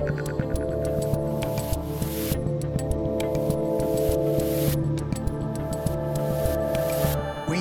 [0.00, 0.06] We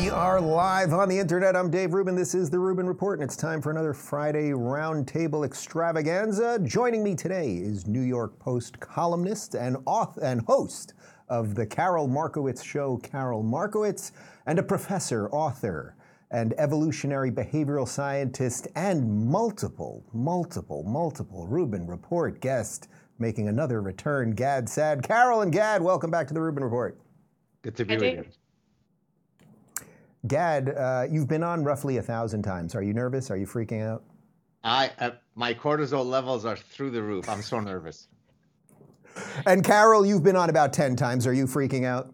[0.10, 1.58] are live on the internet.
[1.58, 2.16] I'm Dave Rubin.
[2.16, 6.60] This is the Rubin Report, and it's time for another Friday Roundtable Extravaganza.
[6.60, 10.94] Joining me today is New York Post columnist and author and host
[11.28, 14.14] of the Karol Markowicz Show, Karol Markowicz,
[14.46, 15.94] and a professor, author,
[16.32, 24.70] and evolutionary behavioral scientist, and multiple, multiple, multiple Rubin Report guest making another return, Gad
[24.70, 25.04] Saad.
[25.04, 26.98] Karol and Gad, welcome back to the Rubin Report.
[27.62, 28.26] Good to be with you.
[30.28, 32.76] Gad, uh, you've been on roughly a thousand times.
[32.76, 33.32] Are you nervous?
[33.32, 34.04] Are you freaking out?
[34.64, 37.30] I uh, my cortisol levels are through the roof.
[37.30, 38.08] I'm so nervous.
[39.46, 41.26] And Karol, you've been on about 10 times.
[41.26, 42.14] Are you freaking out?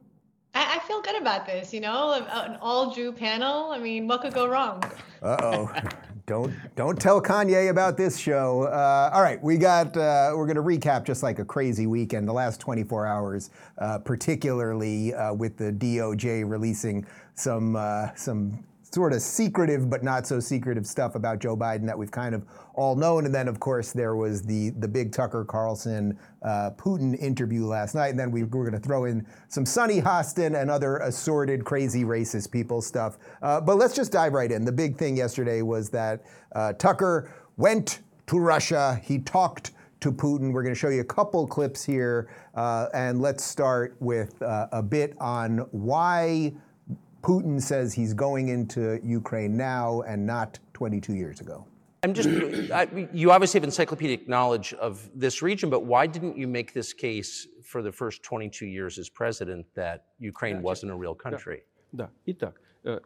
[0.87, 3.71] Feel good about this, you know, an all Jew panel.
[3.71, 4.83] I mean, what could go wrong?
[5.21, 5.71] Uh-oh.
[6.27, 8.63] don't don't tell Kanye about this show.
[8.63, 12.27] Uh, all right, we got uh, we're going to recap just like a crazy weekend,
[12.27, 17.05] the last 24 hours, uh, particularly uh, with the DOJ releasing
[17.35, 18.63] some uh, some
[18.95, 22.45] sort of secretive but not so secretive stuff about Joe Biden that we've kind of
[22.75, 23.25] all known.
[23.25, 27.93] And then, of course, there was the the big Tucker Carlson uh, Putin interview last
[27.93, 28.11] night.
[28.11, 32.05] And then we were going to throw in some Sunny Hostin and other assorted, crazy,
[32.05, 33.17] racist people stuff.
[33.41, 34.63] Uh, but let's just dive right in.
[34.63, 36.23] The big thing yesterday was that
[36.55, 39.01] uh, Tucker went to Russia.
[39.03, 40.53] He talked to Putin.
[40.53, 42.29] We're going to show you a couple clips here.
[42.53, 46.53] Uh, and let's start with uh, a bit on why
[47.24, 51.66] Putin says he's going into Ukraine now and not 22 years ago.
[52.02, 52.28] I'm just,
[52.72, 56.94] I, you obviously have encyclopedic knowledge of this region, but why didn't you make this
[56.94, 61.62] case for the first 22 years as president that Ukraine wasn't a real country?
[61.92, 62.08] Да.
[62.24, 62.98] Итак, э,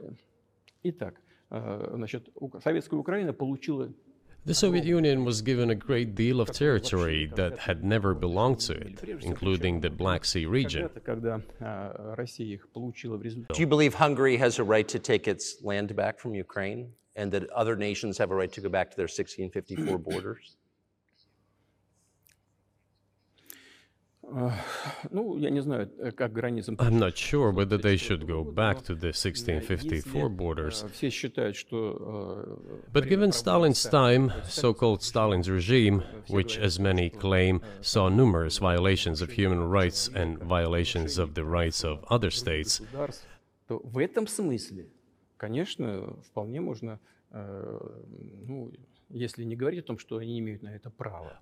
[0.85, 1.15] итак,
[1.51, 3.93] э, значит, Ук- советская Украина получила
[4.46, 8.74] the Soviet Union was given a great deal of territory that had never belonged to
[8.74, 10.90] it, including the Black Sea region.
[13.54, 17.32] Do you believe Hungary has a right to take its land back from Ukraine and
[17.32, 20.56] that other nations have a right to go back to their 1654 borders?
[26.79, 30.83] I'm not sure whether they should go back to the 1654 Если, borders.
[30.85, 31.97] э, Все считают, что...
[32.01, 37.61] э, But given время Stalin's проводится- time, so called Stalin's regime, which, as many claim,
[37.83, 43.27] saw numerous violations of human rights and violations of the rights of other states, государств,
[43.69, 44.89] то в этом смысле,
[45.37, 46.99] конечно, вполне можно,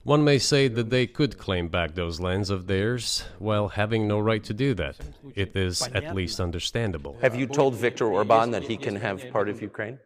[0.04, 4.20] one may say that they could claim back those lands of theirs while having no
[4.20, 4.96] right to do that.
[5.36, 7.18] It is at least understandable.
[7.22, 10.00] Have you told Viktor Orban that he can have part of Ukraine?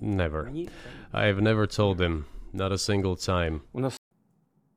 [0.00, 0.50] Never.
[1.12, 3.62] I have never told him, not a single time.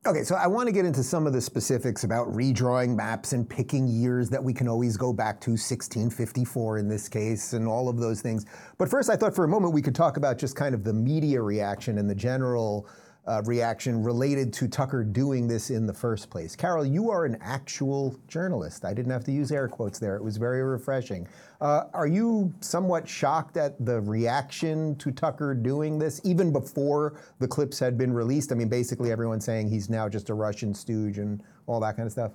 [0.06, 3.46] Okay, so I want to get into some of the specifics about redrawing maps and
[3.46, 7.86] picking years that we can always go back to, 1654 in this case, and all
[7.86, 8.46] of those things.
[8.78, 10.92] But first, I thought for a moment we could talk about just kind of the
[10.94, 12.88] media reaction and the general
[13.30, 16.56] uh, reaction related to Tucker doing this in the first place.
[16.56, 18.84] Karol, you are an actual journalist.
[18.84, 20.16] I didn't have to use air quotes there.
[20.16, 21.28] It was very refreshing.
[21.60, 27.46] Uh, are you somewhat shocked at the reaction to Tucker doing this, even before the
[27.46, 28.50] clips had been released?
[28.50, 32.06] I mean, basically everyone's saying he's now just a Russian stooge and all that kind
[32.06, 32.32] of stuff.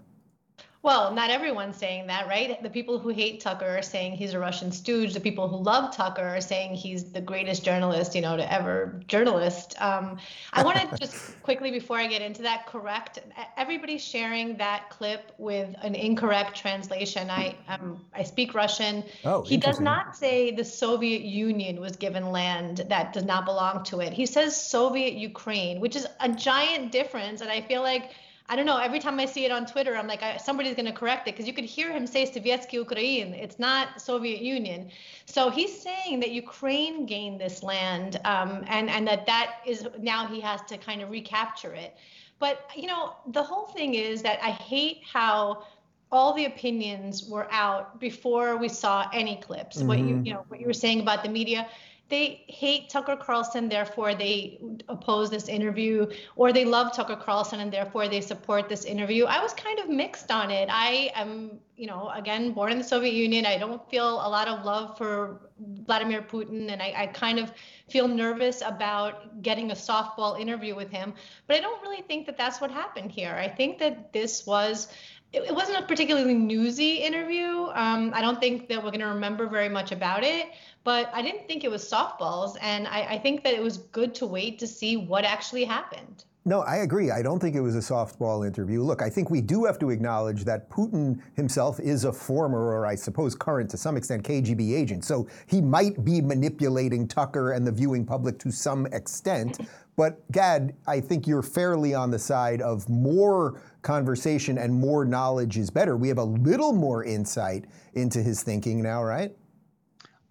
[0.85, 2.61] Well, not everyone's saying that, right?
[2.61, 5.15] The people who hate Tucker are saying he's a Russian stooge.
[5.15, 9.01] The people who love Tucker are saying he's the greatest journalist, you know, to ever
[9.07, 9.73] journalist.
[9.81, 10.19] Um,
[10.53, 13.17] I want to just quickly, before I get into that, correct
[13.57, 17.31] everybody's sharing that clip with an incorrect translation.
[17.31, 19.03] I um, I speak Russian.
[19.23, 23.83] Oh, he does not say the Soviet Union was given land that does not belong
[23.85, 24.13] to it.
[24.13, 28.11] He says Soviet Ukraine, which is a giant difference, and I feel like.
[28.47, 28.77] I don't know.
[28.77, 31.31] Every time I see it on Twitter, I'm like, I, somebody's going to correct it
[31.31, 33.33] because you could hear him say Sovietsky Ukraine.
[33.33, 34.91] It's not Soviet Union.
[35.25, 40.27] So he's saying that Ukraine gained this land, um, and and that that is now
[40.27, 41.95] he has to kind of recapture it.
[42.37, 45.65] But you know, the whole thing is that I hate how
[46.11, 49.81] all the opinions were out before we saw any clips.
[49.81, 51.67] What you you know what you were saying about the media.
[52.07, 54.59] They hate Tucker Carlson, therefore they
[54.89, 56.05] oppose this interview,
[56.35, 59.25] or they love Tucker Carlson and therefore they support this interview.
[59.25, 60.69] I was kind of mixed on it.
[60.71, 63.47] I am, you know, again, born in the Soviet Union.
[63.47, 67.51] I don't feel a lot of love for Vladimir Putin, and I, I kind of
[67.89, 71.13] feel nervous about getting a softball interview with him.
[71.47, 73.33] But I don't really think that that's what happened here.
[73.33, 74.89] I think that this was
[75.35, 77.67] it, wasn't a particularly newsy interview.
[77.73, 80.47] Um, I don't think that we're going to remember very much about it,
[80.85, 82.55] but I didn't think it was softballs.
[82.61, 86.23] And I, I think that it was good to wait to see what actually happened.
[86.47, 87.09] No, I agree.
[87.09, 88.83] I don't think it was a softball interview.
[88.83, 92.85] Look, I think we do have to acknowledge that Putin himself is a former, or
[92.85, 95.03] I suppose current to some extent, KGB agent.
[95.03, 99.67] So he might be manipulating Tucker and the viewing public to some extent.
[99.95, 105.57] But Gad, I think you're fairly on the side of more conversation and more knowledge
[105.57, 105.97] is better.
[105.97, 107.65] We have a little more insight
[107.95, 109.35] into his thinking now, right?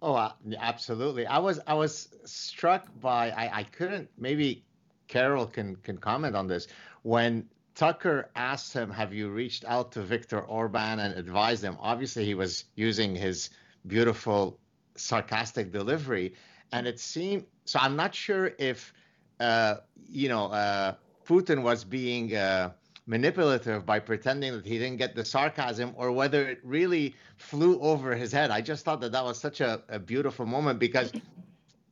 [0.05, 1.25] Oh, uh, absolutely.
[1.25, 4.63] I was I was struck by I, I couldn't maybe
[5.07, 6.67] Karol can can comment on this.
[7.01, 12.23] When Tucker asked him, "Have you reached out to Viktor Orban and advised him?" Obviously,
[12.23, 13.49] he was using his
[13.87, 14.59] beautiful
[14.95, 16.35] sarcastic delivery,
[16.71, 17.79] and it seemed so.
[17.81, 18.93] I'm not sure if
[19.39, 20.93] uh, you know uh,
[21.25, 22.73] Putin was being uh,
[23.07, 28.15] manipulative by pretending that he didn't get the sarcasm, or whether it really flew over
[28.15, 28.51] his head.
[28.51, 31.11] I just thought that that was such a, a beautiful moment because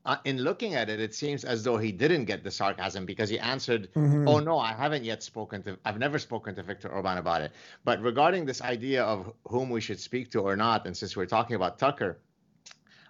[0.06, 3.30] uh, in looking at it, it seems as though he didn't get the sarcasm because
[3.30, 4.28] he answered, mm-hmm.
[4.28, 5.78] "Oh no, I haven't yet spoken to.
[5.86, 7.52] I've never spoken to Viktor Orban about it."
[7.84, 11.26] But regarding this idea of whom we should speak to or not, and since we're
[11.26, 12.20] talking about Tucker,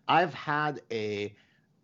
[0.08, 1.34] I've had a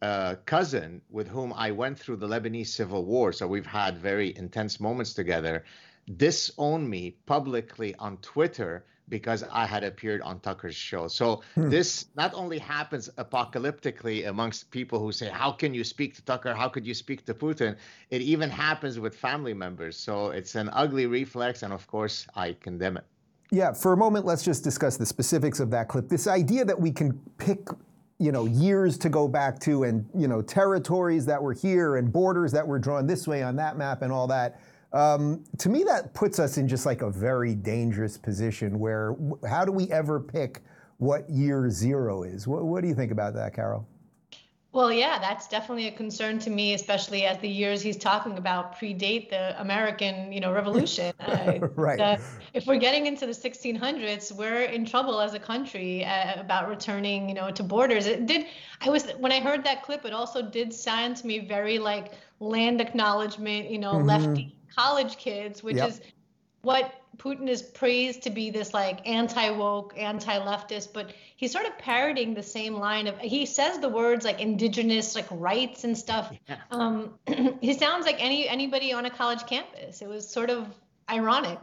[0.01, 4.35] uh, cousin with whom I went through the Lebanese civil war, so we've had very
[4.37, 5.65] intense moments together.
[6.17, 11.07] Disown me publicly on Twitter because I had appeared on Tucker's show.
[11.07, 11.69] So hmm.
[11.69, 16.53] this not only happens apocalyptically amongst people who say, How can you speak to Tucker?
[16.53, 17.75] How could you speak to Putin?
[18.09, 19.97] It even happens with family members.
[19.97, 21.63] So it's an ugly reflex.
[21.63, 23.05] And of course, I condemn it.
[23.51, 26.07] Yeah, for a moment, let's just discuss the specifics of that clip.
[26.07, 27.67] This idea that we can pick
[28.19, 32.11] you know years to go back to and you know territories that were here and
[32.11, 34.59] borders that were drawn this way on that map and all that
[34.91, 39.15] um, to me, that puts us in just like a very dangerous position where
[39.47, 40.61] how do we ever pick
[40.97, 42.47] what year zero is?
[42.47, 43.87] What, what do you think about that, Karol?
[44.71, 48.77] Well, yeah, that's definitely a concern to me, especially as the years he's talking about
[48.77, 51.11] predate the American, you know, Revolution.
[51.75, 51.99] Right.
[51.99, 52.17] Uh,
[52.53, 57.27] if we're getting into the 1600s, we're in trouble as a country uh, about returning,
[57.27, 58.05] you know, to borders.
[58.05, 58.45] It did.
[58.81, 62.13] I was when I heard that clip, it also did sound to me very like
[62.39, 64.07] land acknowledgement, you know, mm-hmm.
[64.07, 65.89] lefty college kids, which yep.
[65.89, 66.01] is
[66.61, 71.65] what Putin is praised to be this like anti woke, anti leftist, but he's sort
[71.65, 75.97] of parroting the same line of he says the words like indigenous like rights and
[75.97, 76.33] stuff.
[76.47, 76.57] Yeah.
[76.71, 77.13] Um,
[77.61, 80.01] he sounds like any anybody on a college campus.
[80.01, 80.67] It was sort of
[81.09, 81.59] ironic.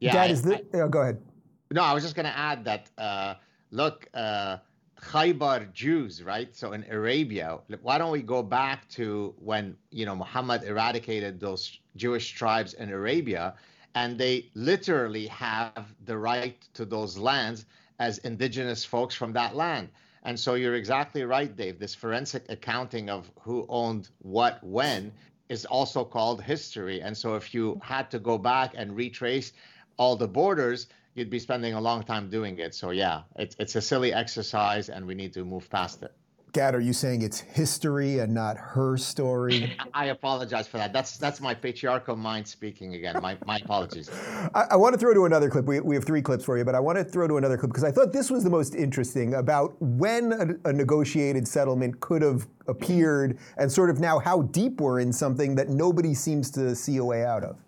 [0.00, 1.22] Yeah, Gad, is the, I, oh, go ahead.
[1.70, 2.90] No, I was just going to add that.
[2.98, 3.34] Uh,
[3.70, 4.58] look, uh,
[5.00, 6.54] Khaybar Jews, right?
[6.54, 11.78] So in Arabia, why don't we go back to when you know Muhammad eradicated those
[11.96, 13.54] Jewish tribes in Arabia,
[13.94, 17.66] and they literally have the right to those lands
[17.98, 19.88] as indigenous folks from that land.
[20.22, 21.78] And so you're exactly right, Dave.
[21.78, 25.12] This forensic accounting of who owned what when
[25.48, 27.00] is also called history.
[27.00, 29.52] And so if you had to go back and retrace
[29.98, 32.74] all the borders, you'd be spending a long time doing it.
[32.74, 36.12] So yeah, it's it's a silly exercise, and we need to move past it.
[36.52, 39.76] Gad, are you saying it's history and not her story?
[39.94, 40.90] I apologize for that.
[40.90, 43.18] That's that's my patriarchal mind speaking again.
[43.20, 44.08] My, my apologies.
[44.54, 45.66] I, I, want to throw to another clip.
[45.66, 47.72] We, we have three clips for you, but I want to throw to another clip
[47.72, 52.22] because I thought this was the most interesting about when a, a negotiated settlement could
[52.22, 56.74] have appeared and sort of now how deep we're in something that nobody seems to
[56.74, 57.58] see a way out of.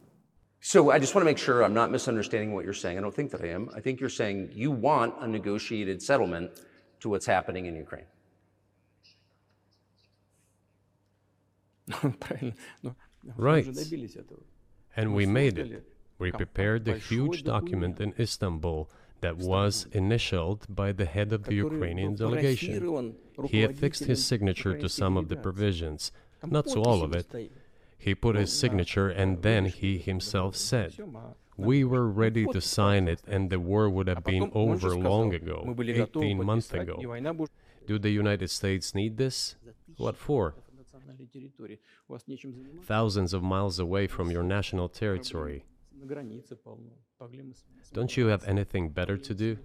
[0.68, 2.98] So I just want to make sure I'm not misunderstanding what you're saying.
[2.98, 3.70] I don't think that I am.
[3.75, 6.50] I think you're saying you want a negotiated settlement
[7.00, 8.04] to what's happening in Ukraine.
[13.38, 13.66] right.
[14.94, 15.87] And we made it.
[16.18, 18.90] We prepared the huge document in Istanbul
[19.22, 23.14] that was initialed by the head of the Ukrainian delegation.
[23.46, 26.12] He affixed his signature to some of the provisions,
[26.44, 27.26] not to all of it,
[28.08, 30.90] he put his signature and then he himself said,
[31.56, 35.58] We were ready to sign it and the war would have been over long ago,
[35.78, 36.96] 18 months ago.
[37.86, 39.56] Do the United States need this?
[39.96, 40.54] What for?
[42.82, 45.64] Thousands of miles away from your national territory.
[47.92, 49.58] Don't you have anything better to do?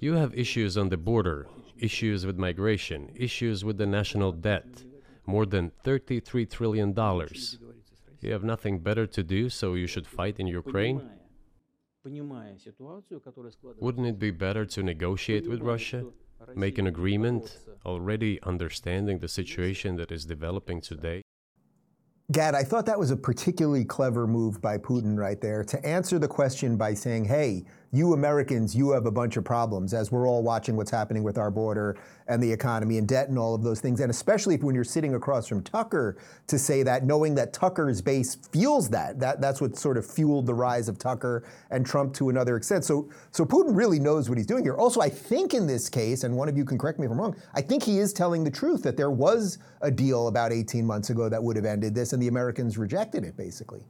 [0.00, 4.84] You have issues on the border, issues with migration, issues with the national debt,
[5.26, 6.94] more than $33 trillion.
[8.20, 11.02] You have nothing better to do, so you should fight in Ukraine?
[13.80, 16.04] Wouldn't it be better to negotiate with Russia?
[16.54, 21.22] Make an agreement, already understanding the situation that is developing today?
[22.32, 26.18] Gad, I thought that was a particularly clever move by Putin right there to answer
[26.18, 30.26] the question by saying, hey, you Americans, you have a bunch of problems as we're
[30.26, 31.96] all watching what's happening with our border
[32.26, 34.00] and the economy and debt and all of those things.
[34.00, 36.16] And especially when you're sitting across from Tucker
[36.48, 39.20] to say that, knowing that Tucker's base feels that.
[39.20, 42.84] that that's what sort of fueled the rise of Tucker and Trump to another extent.
[42.84, 44.74] So, so Putin really knows what he's doing here.
[44.74, 47.20] Also, I think in this case, and one of you can correct me if I'm
[47.20, 50.84] wrong, I think he is telling the truth that there was a deal about 18
[50.84, 53.84] months ago that would have ended this, and the Americans rejected it, basically.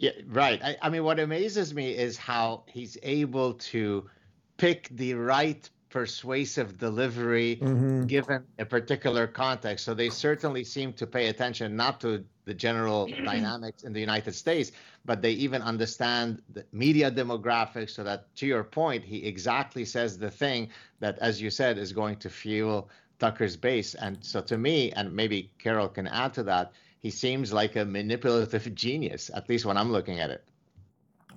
[0.00, 0.62] Yeah, right.
[0.64, 4.08] I, I mean, what amazes me is how he's able to
[4.56, 8.06] pick the right persuasive delivery mm-hmm.
[8.06, 9.84] given a particular context.
[9.84, 14.34] So they certainly seem to pay attention not to the general dynamics in the United
[14.34, 14.72] States,
[15.04, 20.16] but they even understand the media demographics so that to your point, he exactly says
[20.16, 22.88] the thing that, as you said, is going to fuel
[23.18, 23.94] Tucker's base.
[23.94, 27.84] And so to me, and maybe Karol can add to that, he seems like a
[27.84, 30.44] manipulative genius, at least when I'm looking at it.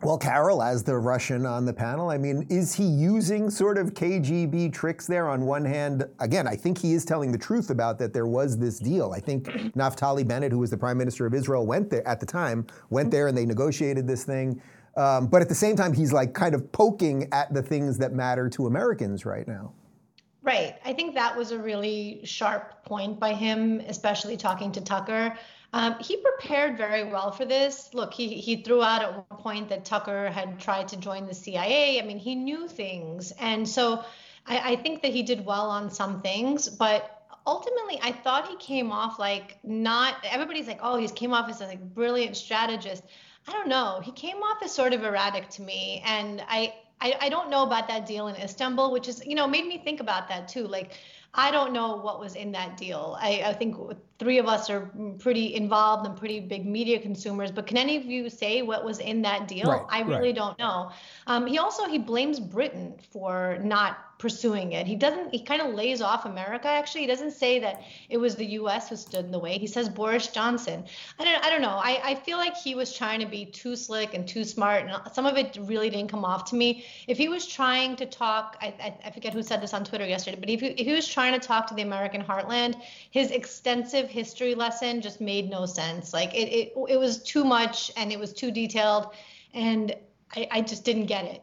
[0.03, 3.93] Well, Karol, as the Russian on the panel, I mean, is he using sort of
[3.93, 5.29] KGB tricks there?
[5.29, 8.58] On one hand, again, I think he is telling the truth about that there was
[8.58, 9.13] this deal.
[9.13, 9.46] I think
[9.77, 13.12] Naftali Bennett, who was the prime minister of Israel, went there at the time, went
[13.12, 14.62] there and they negotiated this thing.
[14.98, 18.12] Um, but at the same time, he's like kind of poking at the things that
[18.12, 19.72] matter to Americans right now.
[20.44, 20.76] Right.
[20.84, 25.38] I think that was a really sharp point by him, especially talking to Tucker.
[25.72, 27.90] Um, he prepared very well for this.
[27.94, 31.34] Look, he, he threw out at one point that Tucker had tried to join the
[31.34, 32.00] CIA.
[32.00, 33.32] I mean, he knew things.
[33.40, 34.04] And so
[34.46, 38.58] I, I think that he did well on some things, but ultimately I thought he
[38.58, 43.04] came off like not everybody's like, oh, he came off as a like brilliant strategist.
[43.48, 44.02] I don't know.
[44.04, 46.04] He came off as sort of erratic to me.
[46.06, 49.48] And I, I, I don't know about that deal in Istanbul, which is, you know,
[49.48, 50.68] made me think about that too.
[50.68, 50.94] Like,
[51.36, 53.18] I don't know what was in that deal.
[53.20, 53.76] I, I think
[54.20, 58.06] three of us are pretty involved and pretty big media consumers, but can any of
[58.06, 59.66] you say what was in that deal?
[59.66, 60.36] Right, I really right.
[60.36, 60.92] don't know.
[61.26, 64.88] Um, he also he blames Britain for not pursuing it.
[64.88, 67.01] He doesn't, he kind of lays off America actually.
[67.01, 69.58] He doesn't say that it was the US who stood in the way.
[69.58, 70.86] He says Boris Johnson.
[71.20, 71.77] I don't I don't know.
[71.92, 75.13] I, I feel like he was trying to be too slick and too smart and
[75.13, 76.86] some of it really didn't come off to me.
[77.06, 80.08] If he was trying to talk, I, I, I forget who said this on Twitter
[80.08, 83.30] yesterday, but if he, if he was trying to talk to the American heartland, his
[83.30, 86.13] extensive history lesson just made no sense.
[86.13, 89.13] Like it, it, it was too much and it was too detailed
[89.53, 89.94] and
[90.34, 91.43] I, I just didn't get it.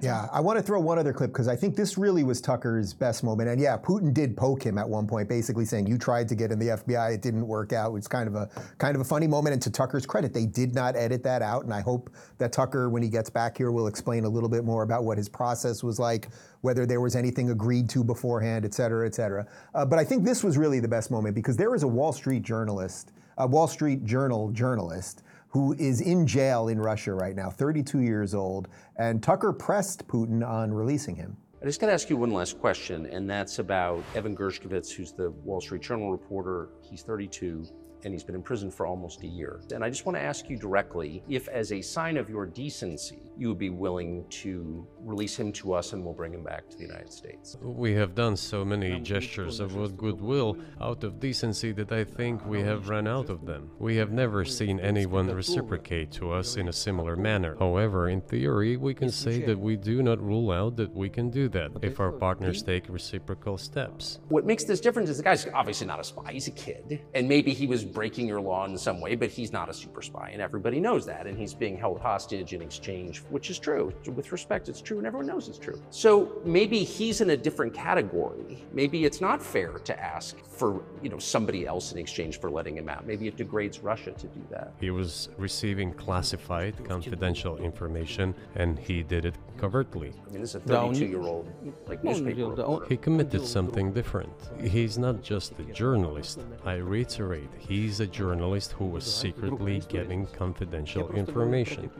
[0.00, 2.94] Yeah, I want to throw one other clip because I think this really was Tucker's
[2.94, 3.48] best moment.
[3.48, 6.52] And yeah, Putin did poke him at one point, basically saying, "You tried to get
[6.52, 9.26] in the FBI, it didn't work out." It's kind of a kind of a funny
[9.26, 9.52] moment.
[9.52, 11.64] And to Tucker's credit, they did not edit that out.
[11.64, 14.64] And I hope that Tucker, when he gets back here, will explain a little bit
[14.64, 16.28] more about what his process was like,
[16.60, 19.44] whether there was anything agreed to beforehand, et cetera, et cetera.
[19.74, 22.12] Uh, but I think this was really the best moment because there was a Wall
[22.12, 27.50] Street journalist, a Wall Street Journal journalist who is in jail in Russia right now,
[27.50, 31.36] 32 years old, and Tucker pressed Putin on releasing him.
[31.60, 35.12] I just got to ask you one last question, and that's about Evan Gershkovich, who's
[35.12, 36.70] the Wall Street Journal reporter.
[36.80, 37.66] He's 32
[38.04, 39.60] and he's been in prison for almost a year.
[39.72, 43.18] And I just want to ask you directly if, as a sign of your decency,
[43.36, 46.76] you would be willing to release him to us and we'll bring him back to
[46.76, 47.56] the United States.
[47.62, 52.60] We have done so many gestures of goodwill out of decency that I think we
[52.60, 53.70] have run out of them.
[53.78, 57.56] We have never seen anyone reciprocate to us in a similar manner.
[57.58, 61.30] However, in theory, we can say that we do not rule out that we can
[61.30, 64.18] do that if our partners take reciprocal steps.
[64.28, 67.00] What makes this different is the guy's obviously not a spy, he's a kid.
[67.14, 70.02] And maybe he was breaking your law in some way, but he's not a super
[70.02, 71.26] spy, and everybody knows that.
[71.26, 73.92] And he's being held hostage in exchange, which is true.
[74.14, 75.80] With respect, it's true, and everyone knows it's true.
[75.90, 78.64] So maybe he's in a different category.
[78.72, 82.76] Maybe it's not fair to ask for you know somebody else in exchange for letting
[82.76, 83.06] him out.
[83.06, 84.74] Maybe it degrades Russia to do that.
[84.78, 90.12] He was receiving classified, confidential information, and he did it covertly.
[90.26, 91.46] I mean, this is a 32-year-old
[91.88, 92.84] like newspaper.
[92.92, 94.36] He committed something different.
[94.76, 96.38] He's not just a journalist.
[96.64, 101.90] I reiterate, he's a journalist who was secretly getting confidential information.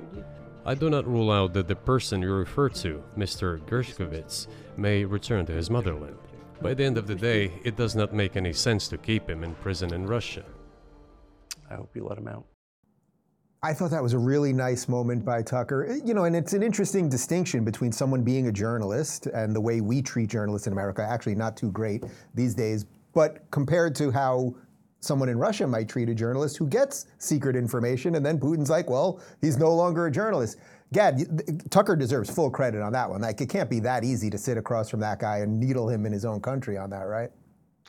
[0.66, 3.46] I do not rule out that the person you refer to, Mr.
[3.70, 6.18] Gershkovich, may return to his motherland.
[6.62, 9.44] By the end of the day, it does not make any sense to keep him
[9.44, 10.44] in prison in Russia.
[11.70, 12.44] I hope you let him out.
[13.62, 15.88] I thought that was a really nice moment by Tucker.
[15.90, 19.60] Uh, you know, and it's an interesting distinction between someone being a journalist and the
[19.60, 21.02] way we treat journalists in America.
[21.02, 24.54] Actually, not too great these days, but compared to how
[25.00, 28.88] someone in Russia might treat a journalist who gets secret information, and then Putin's like,
[28.90, 30.58] well, he's no longer a journalist.
[30.92, 33.20] Gad, Tucker deserves full credit on that one.
[33.20, 36.04] Like, it can't be that easy to sit across from that guy and needle him
[36.04, 37.30] in his own country on that, right?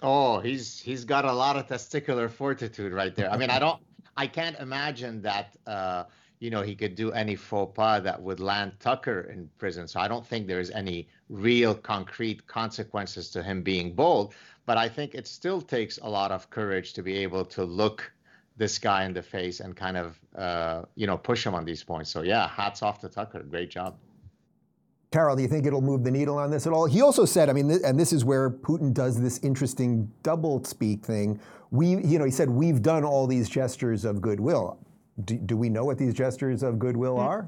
[0.04, 3.32] Oh, he's he's got a lot of testicular fortitude right there.
[3.32, 3.80] I mean, I don't,
[4.18, 5.56] I can't imagine that.
[5.68, 6.06] Uh,
[6.40, 9.88] you know, he could do any faux pas that would land Tucker in prison.
[9.88, 14.34] So I don't think there's any real concrete consequences to him being bold.
[14.66, 18.12] But I think it still takes a lot of courage to be able to look
[18.62, 21.84] this guy in the face and kind of, uh, you know, push him on these
[21.84, 22.12] points.
[22.12, 23.42] So yeah, hats off to Tucker.
[23.42, 23.98] Great job.
[25.12, 26.86] Karol, do you think it'll move the needle on this at all?
[26.86, 30.64] He also said, I mean, th- and this is where Putin does this interesting double
[30.64, 31.40] speak thing.
[31.72, 34.78] We, you know, he said, we've done all these gestures of goodwill.
[35.26, 37.28] Do, do we know what these gestures of goodwill mm-hmm.
[37.28, 37.48] are?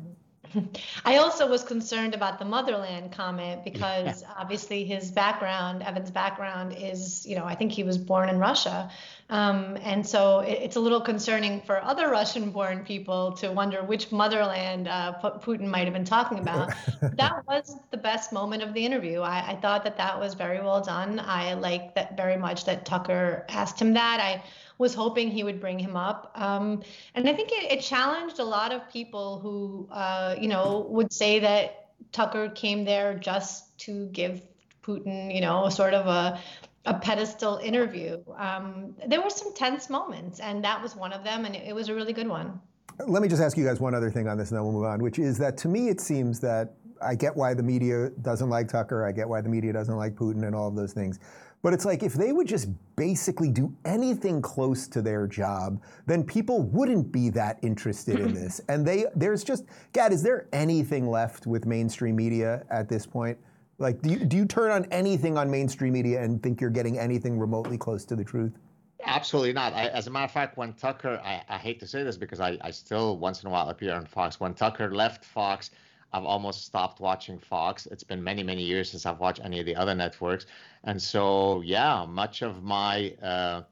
[1.06, 4.28] I also was concerned about the motherland comment because yeah.
[4.38, 8.92] obviously his background, Evan's background, is you know I think he was born in Russia,
[9.30, 14.12] um, and so it, it's a little concerning for other Russian-born people to wonder which
[14.12, 16.74] motherland uh, Putin might have been talking about.
[17.02, 19.22] that was the best moment of the interview.
[19.22, 21.20] I, I thought that that was very well done.
[21.20, 24.20] I like that very much that Tucker asked him that.
[24.20, 24.44] I
[24.78, 26.32] was hoping he would bring him up.
[26.36, 26.84] Um,
[27.16, 31.12] and I think it, it, challenged a lot of people who, uh, you know, would
[31.14, 34.42] say that Tucker came there just to give
[34.84, 36.40] Putin, you know, sort of a
[36.86, 38.22] a pedestal interview.
[38.38, 41.74] Um, there were some tense moments, and that was one of them, and it, it
[41.74, 42.60] was a really good one.
[43.08, 44.84] Let me just ask you guys one other thing on this, and then we'll move
[44.84, 48.50] on, which is that to me it seems that I get why the media doesn't
[48.50, 51.20] like Tucker, I get why the media doesn't like Putin, and all of those things.
[51.64, 56.24] But it's like if they would just basically do anything close to their job, then
[56.24, 58.36] people wouldn't be that interested in mm-hmm.
[58.36, 58.62] this.
[58.68, 63.38] And they there's just Gad, is there anything left with mainstream media at this point?
[63.80, 67.00] Like do you do you turn on anything on mainstream media and think you're getting
[67.00, 68.60] anything remotely close to the truth?
[69.06, 69.74] Absolutely not.
[69.74, 72.40] I, as a matter of fact, when Tucker, I, I hate to say this because
[72.40, 74.40] I, I still once in a while appear on Fox.
[74.40, 75.72] When Tucker left Fox,
[76.14, 77.88] I've almost stopped watching Fox.
[77.88, 80.46] It's been many, many years since I've watched any of the other networks.
[80.84, 83.64] And so, yeah, much of my uh,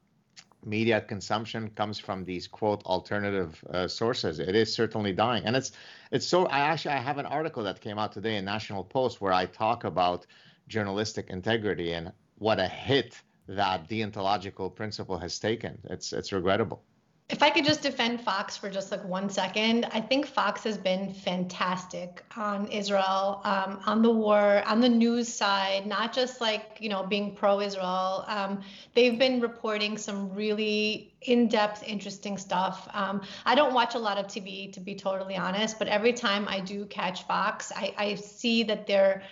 [0.66, 4.40] media consumption comes from these quote alternative uh, sources.
[4.40, 5.72] It is certainly dying, and it's
[6.12, 6.46] it's so.
[6.48, 9.46] I actually I have an article that came out today in National Post where I
[9.46, 10.26] talk about
[10.68, 15.78] journalistic integrity and what a hit that deontological principle has taken.
[15.86, 16.84] It's it's regrettable.
[17.32, 20.78] If I could just defend Fox for just like one second, I think Fox has
[20.78, 26.78] been fantastic on Israel, um, on the war, on the news side, not just like,
[26.82, 28.26] you know, being pro Israel.
[28.28, 28.62] Um,
[28.96, 32.90] they've been reporting some really in depth, interesting stuff.
[32.94, 36.50] Um, I don't watch a lot of TV, to be totally honest, but every time
[36.50, 39.24] I do catch Fox, I, I see that they're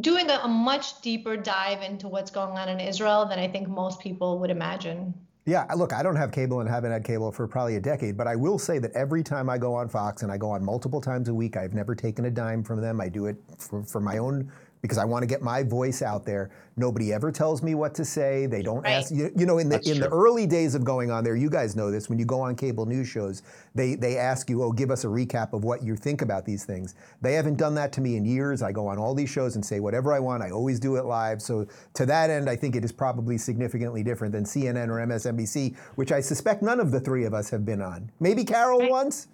[0.00, 3.66] doing a, a much deeper dive into what's going on in Israel than I think
[3.68, 5.14] most people would imagine.
[5.46, 8.26] Yeah, look, I don't have cable and haven't had cable for probably a decade, but
[8.26, 11.00] I will say that every time I go on Fox, and I go on multiple
[11.00, 13.00] times a week, I've never taken a dime from them.
[13.00, 16.24] I do it for, for my own because I want to get my voice out
[16.24, 16.50] there.
[16.76, 18.46] Nobody ever tells me what to say.
[18.46, 18.92] They don't right.
[18.92, 20.04] ask you, you know in the That's in true.
[20.04, 22.54] the early days of going on there, you guys know this when you go on
[22.54, 23.42] cable news shows,
[23.74, 26.64] they they ask you, "Oh, give us a recap of what you think about these
[26.64, 28.62] things." They haven't done that to me in years.
[28.62, 30.42] I go on all these shows and say whatever I want.
[30.42, 31.42] I always do it live.
[31.42, 35.76] So to that end, I think it is probably significantly different than CNN or MSNBC,
[35.96, 38.10] which I suspect none of the three of us have been on.
[38.20, 38.90] Maybe Karol right.
[38.90, 39.28] once.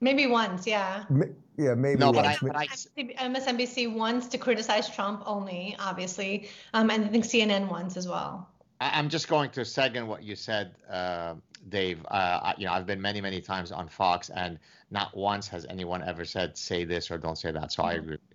[0.00, 1.04] Maybe once, yeah.
[1.56, 1.98] Yeah, maybe.
[1.98, 7.08] No, but I, but I, MSNBC wants to criticize Trump only, obviously, um, and I
[7.08, 8.48] think CNN wants as well.
[8.80, 11.34] I'm just going to second what you said, uh,
[11.68, 12.04] Dave.
[12.10, 14.58] Uh, you know, I've been many, many times on Fox, and
[14.90, 17.70] not once has anyone ever said say this or don't say that.
[17.70, 18.02] So I mm-hmm.
[18.02, 18.31] agree with you.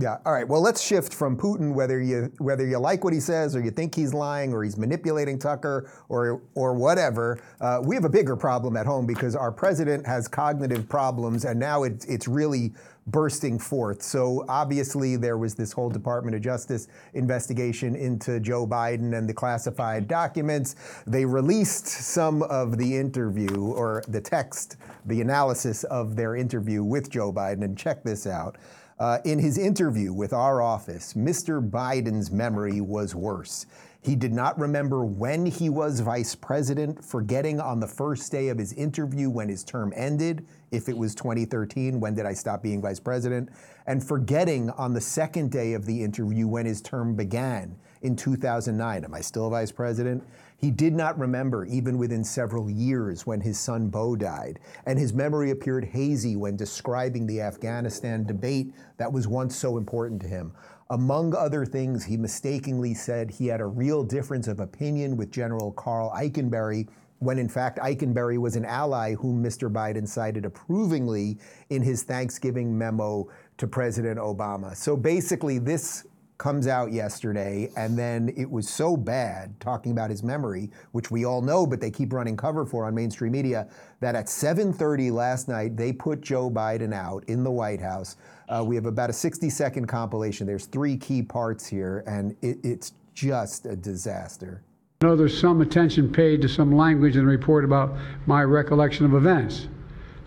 [0.00, 0.16] Yeah.
[0.24, 0.48] All right.
[0.48, 3.70] Well, let's shift from Putin, whether you whether you like what he says or you
[3.70, 7.38] think he's lying or he's manipulating Tucker or or whatever.
[7.60, 11.60] Uh, we have a bigger problem at home because our president has cognitive problems, and
[11.60, 12.72] now it's it's really
[13.06, 14.02] bursting forth.
[14.02, 19.34] So obviously there was this whole Department of Justice investigation into Joe Biden and the
[19.34, 20.76] classified documents.
[21.06, 27.10] They released some of the interview or the text, the analysis of their interview with
[27.10, 28.56] Joe Biden, and check this out.
[29.00, 31.66] Uh, in his interview with our office, Mr.
[31.66, 33.64] Biden's memory was worse.
[34.02, 38.58] He did not remember when he was vice president, forgetting on the first day of
[38.58, 42.82] his interview when his term ended, if it was 2013, when did I stop being
[42.82, 43.48] vice president,
[43.86, 49.04] and forgetting on the second day of the interview when his term began in 2009.
[49.04, 50.22] Am I still a vice president?
[50.60, 55.14] He did not remember, even within several years, when his son Beau died, and his
[55.14, 60.52] memory appeared hazy when describing the Afghanistan debate that was once so important to him.
[60.90, 65.72] Among other things, he mistakenly said he had a real difference of opinion with General
[65.72, 66.88] Karl Eikenberry,
[67.20, 69.72] when in fact Eikenberry was an ally whom Mr.
[69.72, 71.38] Biden cited approvingly
[71.70, 74.76] in his Thanksgiving memo to President Obama.
[74.76, 76.06] So basically, this
[76.40, 81.26] comes out yesterday, and then it was so bad, talking about his memory, which we
[81.26, 83.68] all know, but they keep running cover for on mainstream media,
[84.00, 88.16] that at 7:30 last night they put Joe Biden out in the White House.
[88.48, 90.46] Uh, we have about a 60-second compilation.
[90.46, 94.62] There's three key parts here, and it, it's just a disaster.
[95.02, 99.04] I know there's some attention paid to some language in the report about my recollection
[99.04, 99.68] of events.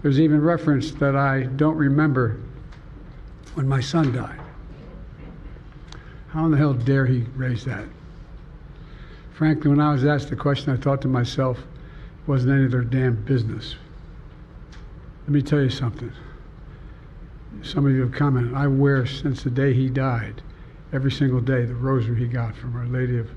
[0.03, 2.39] There's even reference that I don't remember
[3.55, 4.42] when my son died.
[6.33, 7.85] How in the hell dare he raise that?
[9.33, 12.71] Frankly, when I was asked the question, I thought to myself, it wasn't any of
[12.71, 13.75] their damn business.
[15.25, 16.11] Let me tell you something.
[17.61, 20.41] Some of you have commented, I wear since the day he died,
[20.91, 23.29] every single day, the rosary he got from Our Lady of.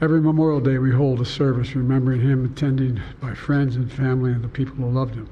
[0.00, 4.42] Every Memorial Day, we hold a service remembering him, attended by friends and family and
[4.42, 5.28] the people who loved him.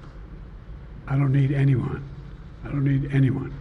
[1.09, 2.09] I don't need anyone
[2.65, 3.53] I don't need anyone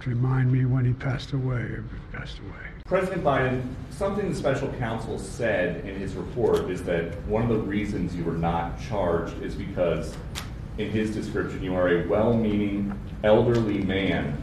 [0.00, 2.68] to remind me when he passed away or passed away.
[2.86, 7.58] President Biden, something the special counsel said in his report is that one of the
[7.58, 10.14] reasons you were not charged is because,
[10.78, 14.36] in his description, you are a well meaning elderly man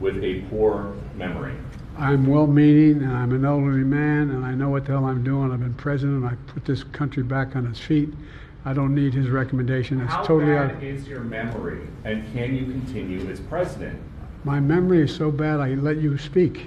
[0.00, 1.56] with a poor memory.
[1.98, 5.24] I'm well meaning and I'm an elderly man and I know what the hell I'm
[5.24, 5.50] doing.
[5.50, 6.24] I've been president.
[6.24, 8.10] I put this country back on its feet.
[8.64, 10.00] I don't need his recommendation.
[10.00, 10.82] It's How totally bad out.
[10.82, 14.00] is your memory, and can you continue as president?
[14.44, 15.60] My memory is so bad.
[15.60, 16.66] I let you speak.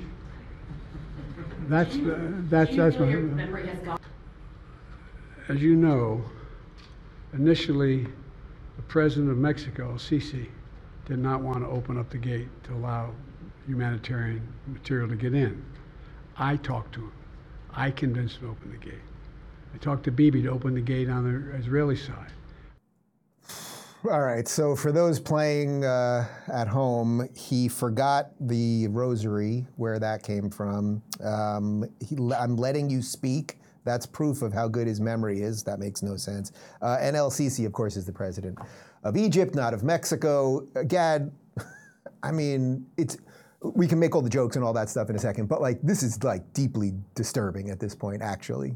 [1.67, 2.17] That's uh,
[2.49, 3.05] that's that's my.
[3.05, 3.99] memory has gone.
[5.47, 6.23] As you know,
[7.33, 8.07] initially,
[8.77, 10.47] the president of Mexico, Sisi,
[11.05, 13.11] did not want to open up the gate to allow
[13.67, 15.63] humanitarian material to get in.
[16.37, 17.13] I talked to him.
[17.73, 18.99] I convinced him to open the gate.
[19.73, 22.31] I talked to Bibi to open the gate on the Israeli side.
[24.09, 30.23] All right, so for those playing uh, at home, he forgot the rosary, where that
[30.23, 31.03] came from.
[31.23, 33.59] Um, he, I'm letting you speak.
[33.83, 35.63] That's proof of how good his memory is.
[35.63, 36.51] That makes no sense.
[36.81, 38.57] Uh, and Sisi, of course, is the president
[39.03, 40.65] of Egypt, not of Mexico.
[40.75, 41.31] Uh, Gad,
[42.23, 43.17] I mean, it's
[43.61, 45.79] we can make all the jokes and all that stuff in a second, but like
[45.83, 48.75] this is like deeply disturbing at this point, actually.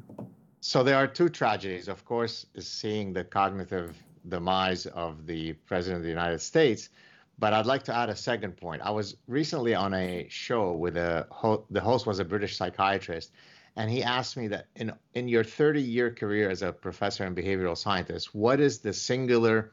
[0.67, 1.87] So there are two tragedies.
[1.87, 3.95] Of course, seeing the cognitive
[4.27, 6.89] demise of the president of the United States.
[7.37, 8.81] But I'd like to add a second point.
[8.81, 11.27] I was recently on a show with a
[11.69, 13.31] the host was a British psychiatrist,
[13.75, 17.37] and he asked me that in in your 30 year career as a professor and
[17.37, 19.71] behavioral scientist, what is the singular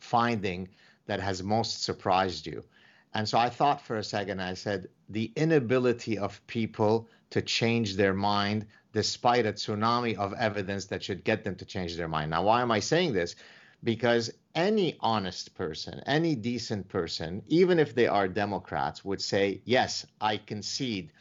[0.00, 0.68] finding
[1.06, 2.64] that has most surprised you?
[3.14, 4.42] And so I thought for a second.
[4.42, 10.86] I said the inability of people to change their mind despite a tsunami of evidence
[10.86, 12.30] that should get them to change their mind.
[12.30, 13.34] Now, why am I saying this?
[13.84, 20.06] Because any honest person, any decent person, even if they are Democrats, would say, yes,
[20.20, 21.12] I concede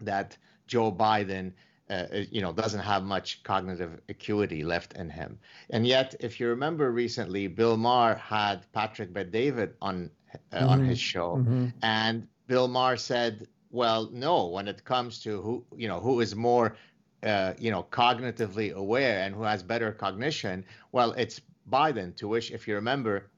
[0.00, 1.52] that Joe Biden.
[1.90, 5.38] Uh, uh you know, doesn't have much cognitive acuity left in him.
[5.70, 10.10] And yet, if you remember recently, Bill Maher had Patrick Bet-David on
[10.52, 10.68] uh, mm-hmm.
[10.68, 11.68] on his show, mm-hmm.
[11.82, 14.48] and Bill Maher said, "Well, no.
[14.48, 16.76] When it comes to who, you know, who is more
[17.22, 22.14] uh, you know, cognitively aware and who has better cognition, well, it's Biden.
[22.16, 23.30] To which, if you remember,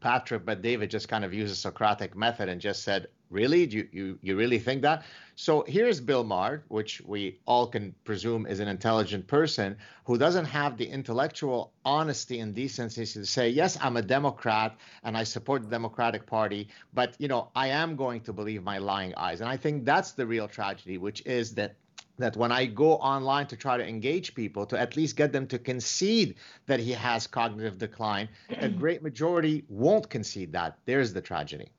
[0.00, 3.66] Patrick Bet-David just kind of used a Socratic method and just said, Really?
[3.66, 5.04] Do you, you, you really think that?
[5.34, 10.44] So here's Bill Maher, which we all can presume is an intelligent person who doesn't
[10.44, 15.62] have the intellectual honesty and decency to say, yes, I'm a Democrat and I support
[15.62, 19.40] the Democratic Party, but you know, I am going to believe my lying eyes.
[19.40, 21.74] And I think that's the real tragedy, which is that
[22.18, 25.46] that when I go online to try to engage people, to at least get them
[25.48, 30.78] to concede that he has cognitive decline, a great majority won't concede that.
[30.86, 31.70] There's the tragedy.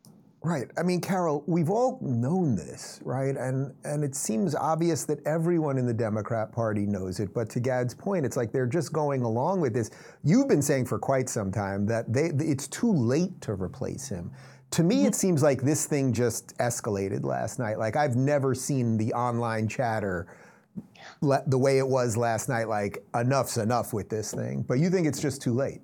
[0.44, 0.70] Right.
[0.78, 3.36] I mean, Karol, we've all known this, right?
[3.36, 7.34] And and it seems obvious that everyone in the Democrat Party knows it.
[7.34, 9.90] But to Gad's point, it's like they're just going along with this.
[10.24, 14.32] You've been saying for quite some time that they it's too late to replace him.
[14.72, 17.80] To me, it seems like this thing just escalated last night.
[17.80, 20.28] Like I've never seen the online chatter
[21.22, 22.68] the way it was last night.
[22.68, 24.64] Like enough's enough with this thing.
[24.64, 25.82] But you think it's just too late?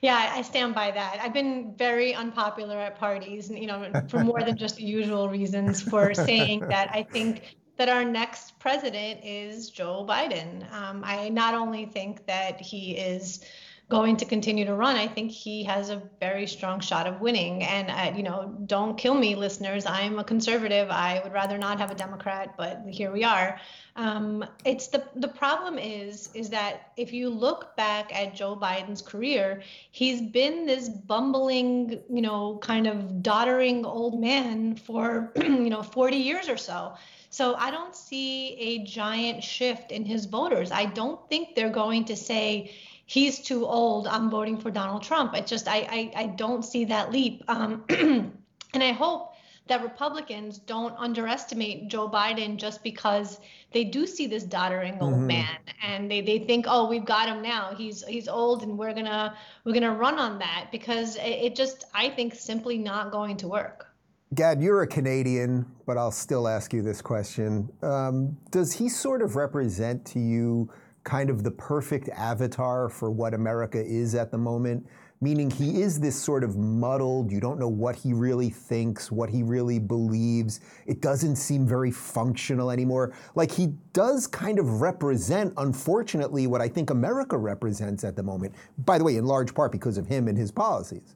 [0.00, 1.18] Yeah, I stand by that.
[1.20, 5.82] I've been very unpopular at parties, you know, for more than just the usual reasons
[5.82, 10.70] for saying that I think that our next president is Joe Biden.
[10.72, 13.40] Um, I not only think that he is
[13.88, 17.62] going to continue to run, I think he has a very strong shot of winning.
[17.62, 19.86] And uh, you know, don't kill me, listeners.
[19.86, 20.90] I'm a conservative.
[20.90, 23.60] I would rather not have a Democrat, but here we are.
[23.94, 29.02] Um, it's the the problem is is that if you look back at Joe Biden's
[29.02, 35.82] career, he's been this bumbling, you know, kind of doddering old man for you know
[35.84, 36.94] 40 years or so.
[37.30, 40.72] So I don't see a giant shift in his voters.
[40.72, 42.74] I don't think they're going to say
[43.06, 44.06] he's too old.
[44.06, 45.34] I'm voting for Donald Trump.
[45.34, 47.42] It's just I I, I don't see that leap.
[47.48, 49.32] Um, and I hope
[49.68, 53.40] that Republicans don't underestimate Joe Biden just because
[53.72, 55.26] they do see this doddering old mm-hmm.
[55.26, 57.74] man and they, they think, oh, we've got him now.
[57.76, 61.84] He's he's old and we're gonna we're gonna run on that because it, it just
[61.94, 63.88] I think simply not going to work.
[64.34, 67.70] Gad, you're a Canadian, but I'll still ask you this question.
[67.82, 70.70] Um, does he sort of represent to you?
[71.06, 74.84] Kind of the perfect avatar for what America is at the moment,
[75.20, 79.30] meaning he is this sort of muddled, you don't know what he really thinks, what
[79.30, 80.60] he really believes.
[80.84, 83.14] It doesn't seem very functional anymore.
[83.36, 88.54] Like he does kind of represent, unfortunately, what I think America represents at the moment.
[88.78, 91.14] By the way, in large part because of him and his policies.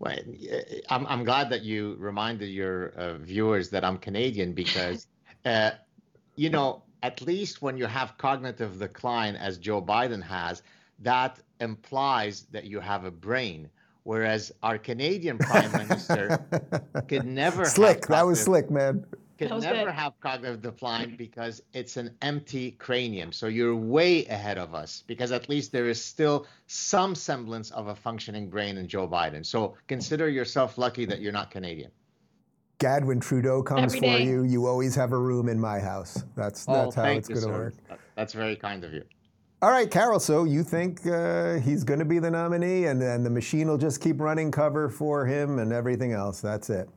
[0.00, 0.16] Well,
[0.90, 5.06] I'm, I'm glad that you reminded your uh, viewers that I'm Canadian because,
[5.44, 5.70] uh,
[6.34, 10.62] you know, at least when you have cognitive decline, as Joe Biden has,
[11.00, 13.68] that implies that you have a brain.
[14.04, 16.42] Whereas our Canadian Prime Minister
[17.06, 18.06] could never slick.
[18.06, 19.04] that was slick, man.
[19.36, 19.94] Could never good.
[19.94, 23.32] have cognitive decline because it's an empty cranium.
[23.32, 27.88] So you're way ahead of us because at least there is still some semblance of
[27.88, 29.44] a functioning brain in Joe Biden.
[29.44, 31.90] So consider yourself lucky that you're not Canadian.
[32.78, 36.24] Gad, when Trudeau comes for you, you always have a room in my house.
[36.36, 37.74] That's oh, that's how it's going to work.
[38.16, 39.04] That's very kind of you.
[39.62, 40.20] All right, Karol.
[40.20, 43.78] So you think uh, he's going to be the nominee, and then the machine will
[43.78, 46.40] just keep running cover for him and everything else.
[46.40, 46.88] That's it.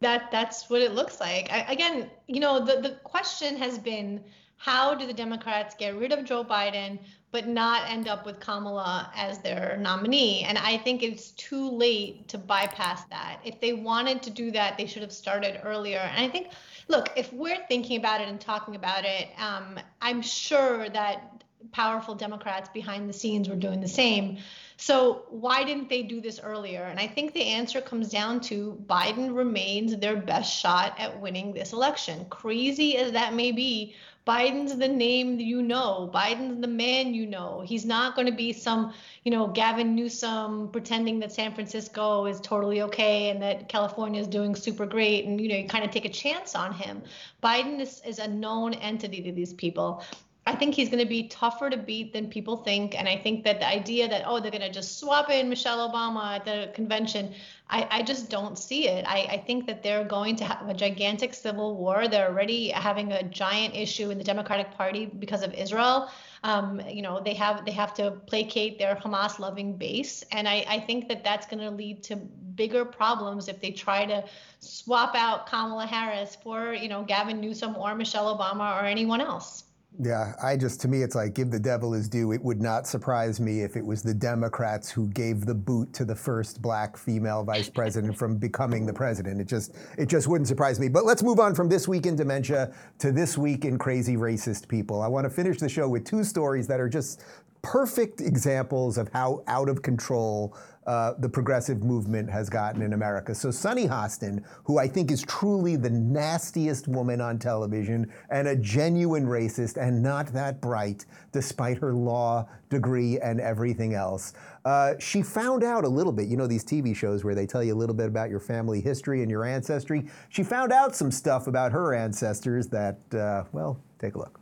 [0.00, 1.52] That that's what it looks like.
[1.52, 4.24] I, again, you know, the the question has been,
[4.56, 6.98] how do the Democrats get rid of Joe Biden
[7.30, 10.44] but not end up with Kamala as their nominee.
[10.44, 13.40] And I think it's too late to bypass that.
[13.44, 15.98] If they wanted to do that, they should have started earlier.
[15.98, 16.48] And I think,
[16.88, 22.14] look, if we're thinking about it and talking about it, um, I'm sure that powerful
[22.14, 24.38] Democrats behind the scenes were doing the same.
[24.76, 26.84] So why didn't they do this earlier?
[26.84, 31.52] And I think the answer comes down to Biden remains their best shot at winning
[31.52, 32.26] this election.
[32.30, 33.96] Crazy as that may be,
[34.28, 36.10] Biden's the name you know.
[36.12, 37.62] Biden's the man you know.
[37.64, 38.92] He's not going to be some,
[39.24, 44.26] you know, Gavin Newsom pretending that San Francisco is totally okay and that California is
[44.26, 45.24] doing super great.
[45.24, 47.02] And, you know, you kind of take a chance on him.
[47.42, 50.04] Biden is, is a known entity to these people.
[50.48, 52.98] I think he's going to be tougher to beat than people think.
[52.98, 55.86] And I think that the idea that, oh, they're going to just swap in Michelle
[55.86, 57.34] Obama at the convention,
[57.68, 59.04] I, I just don't see it.
[59.06, 62.08] I, I think that they're going to have a gigantic civil war.
[62.08, 66.10] They're already having a giant issue in the Democratic Party because of Israel.
[66.44, 70.24] Um, you know, they have they have to placate their Hamas loving base.
[70.32, 74.06] And I, I think that that's going to lead to bigger problems if they try
[74.06, 74.24] to
[74.60, 79.64] swap out Kamala Harris for, you know, Gavin Newsom or Michelle Obama or anyone else.
[80.00, 82.30] Yeah, I just, to me, it's like give the devil his due.
[82.32, 86.04] It would not surprise me if it was the Democrats who gave the boot to
[86.04, 89.40] the first black female vice president from becoming the president.
[89.40, 90.88] It just, it just wouldn't surprise me.
[90.88, 94.68] But let's move on from this week in dementia to this week in crazy racist
[94.68, 95.02] people.
[95.02, 97.24] I want to finish the show with two stories that are just
[97.62, 100.56] perfect examples of how out of control
[100.88, 103.34] uh, the progressive movement has gotten in America.
[103.34, 108.56] So Sunny Hostin, who I think is truly the nastiest woman on television and a
[108.56, 114.32] genuine racist and not that bright, despite her law degree and everything else.
[114.64, 117.62] Uh, she found out a little bit, you know, these TV shows where they tell
[117.62, 120.06] you a little bit about your family history and your ancestry.
[120.30, 124.40] She found out some stuff about her ancestors that, uh, well, take a look.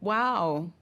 [0.00, 0.72] Wow.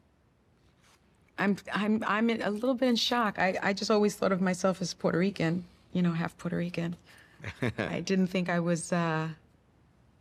[1.39, 3.39] I'm I'm I'm a little bit in shock.
[3.39, 6.97] I, I just always thought of myself as Puerto Rican, you know, half Puerto Rican.
[7.79, 8.93] I didn't think I was.
[8.93, 9.29] Uh,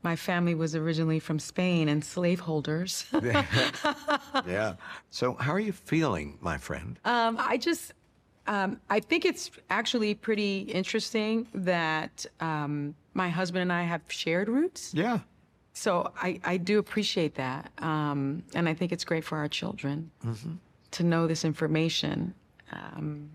[0.03, 3.05] my family was originally from Spain and slaveholders.
[4.45, 4.75] yeah.
[5.09, 6.99] So how are you feeling, my friend?
[7.03, 7.93] Um, I just.
[8.45, 14.47] Um, I think it's actually pretty interesting that um, my husband and I have shared
[14.47, 14.93] roots.
[14.93, 15.19] Yeah.
[15.73, 17.69] So I, I do appreciate that.
[17.79, 20.11] Um, and I think it's great for our children.
[20.25, 20.53] Mm-hmm
[20.97, 22.33] to know this information.
[22.71, 23.29] Um,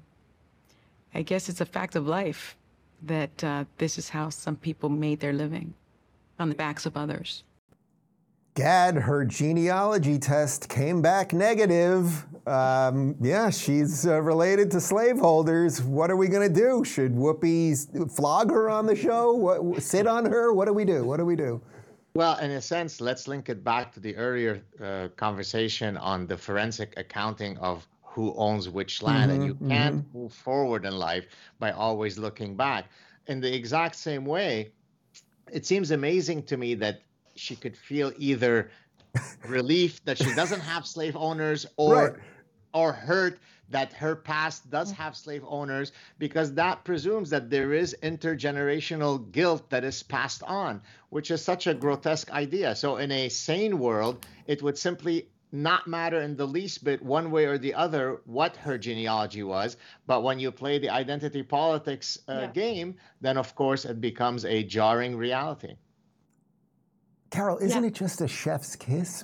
[1.14, 2.56] I guess it's a fact of life
[3.02, 5.74] that uh, this is how some people made their living
[6.38, 7.44] on the backs of others.
[8.54, 12.26] Gad, her genealogy test came back negative.
[12.46, 15.82] Um, yeah, she's uh, related to slaveholders.
[15.82, 16.84] What are we going to do?
[16.84, 19.32] Should Whoopi flog her on the show?
[19.32, 20.52] What, sit on her?
[20.52, 21.02] What do we do?
[21.04, 21.62] What do we do?
[22.14, 26.36] Well, in a sense, let's link it back to the earlier uh, conversation on the
[26.36, 29.30] forensic accounting of who owns which land.
[29.30, 30.18] Mm-hmm, and you can't mm-hmm.
[30.18, 31.26] move forward in life
[31.58, 32.86] by always looking back.
[33.28, 34.72] In the exact same way,
[35.50, 37.00] it seems amazing to me that
[37.34, 38.70] she could feel either
[39.46, 42.14] relief that she doesn't have slave owners or right.
[42.74, 43.38] or hurt
[43.70, 44.96] that her past does mm.
[44.96, 50.80] have slave owners because that presumes that there is intergenerational guilt that is passed on,
[51.12, 52.74] which is such a grotesque idea.
[52.74, 57.30] So, in a sane world, it would simply not matter in the least bit one
[57.30, 59.76] way or the other what her genealogy was.
[60.06, 62.46] But when you play the identity politics uh, yeah.
[62.46, 65.76] game, then of course it becomes a jarring reality.
[67.28, 67.88] Karol, isn't yeah.
[67.88, 69.22] it just a chef's kiss?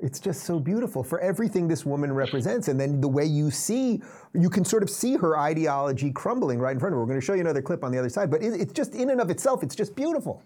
[0.00, 2.68] It's just so beautiful for everything this woman represents.
[2.68, 4.00] And then the way you see,
[4.32, 7.00] you can sort of see her ideology crumbling right in front of her.
[7.00, 9.10] We're going to show you another clip on the other side, but it's just in
[9.10, 10.42] and of itself, it's just beautiful.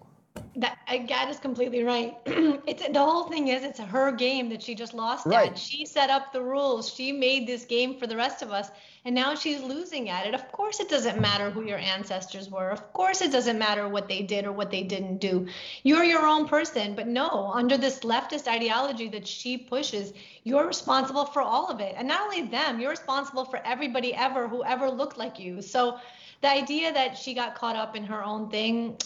[0.55, 2.17] That Gad is completely right.
[2.25, 5.51] it's the whole thing is it's her game that she just lost right.
[5.51, 5.57] at.
[5.57, 6.93] She set up the rules.
[6.93, 8.69] She made this game for the rest of us,
[9.05, 10.33] and now she's losing at it.
[10.33, 12.69] Of course, it doesn't matter who your ancestors were.
[12.69, 15.47] Of course, it doesn't matter what they did or what they didn't do.
[15.83, 20.11] You're your own person, but no, under this leftist ideology that she pushes,
[20.43, 24.49] you're responsible for all of it, and not only them, you're responsible for everybody ever
[24.49, 25.61] who ever looked like you.
[25.61, 25.97] So,
[26.41, 28.97] the idea that she got caught up in her own thing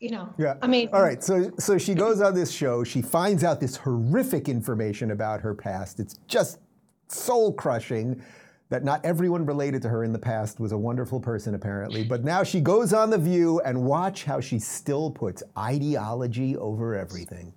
[0.00, 0.32] you know.
[0.38, 0.56] Yeah.
[0.62, 0.88] I mean.
[0.92, 1.22] All right.
[1.22, 2.84] So so she goes on this show.
[2.84, 6.00] She finds out this horrific information about her past.
[6.00, 6.58] It's just
[7.08, 8.22] soul crushing.
[8.70, 12.02] That not everyone related to her in the past was a wonderful person, apparently.
[12.02, 16.96] But now she goes on The View and watch how she still puts ideology over
[16.96, 17.52] everything.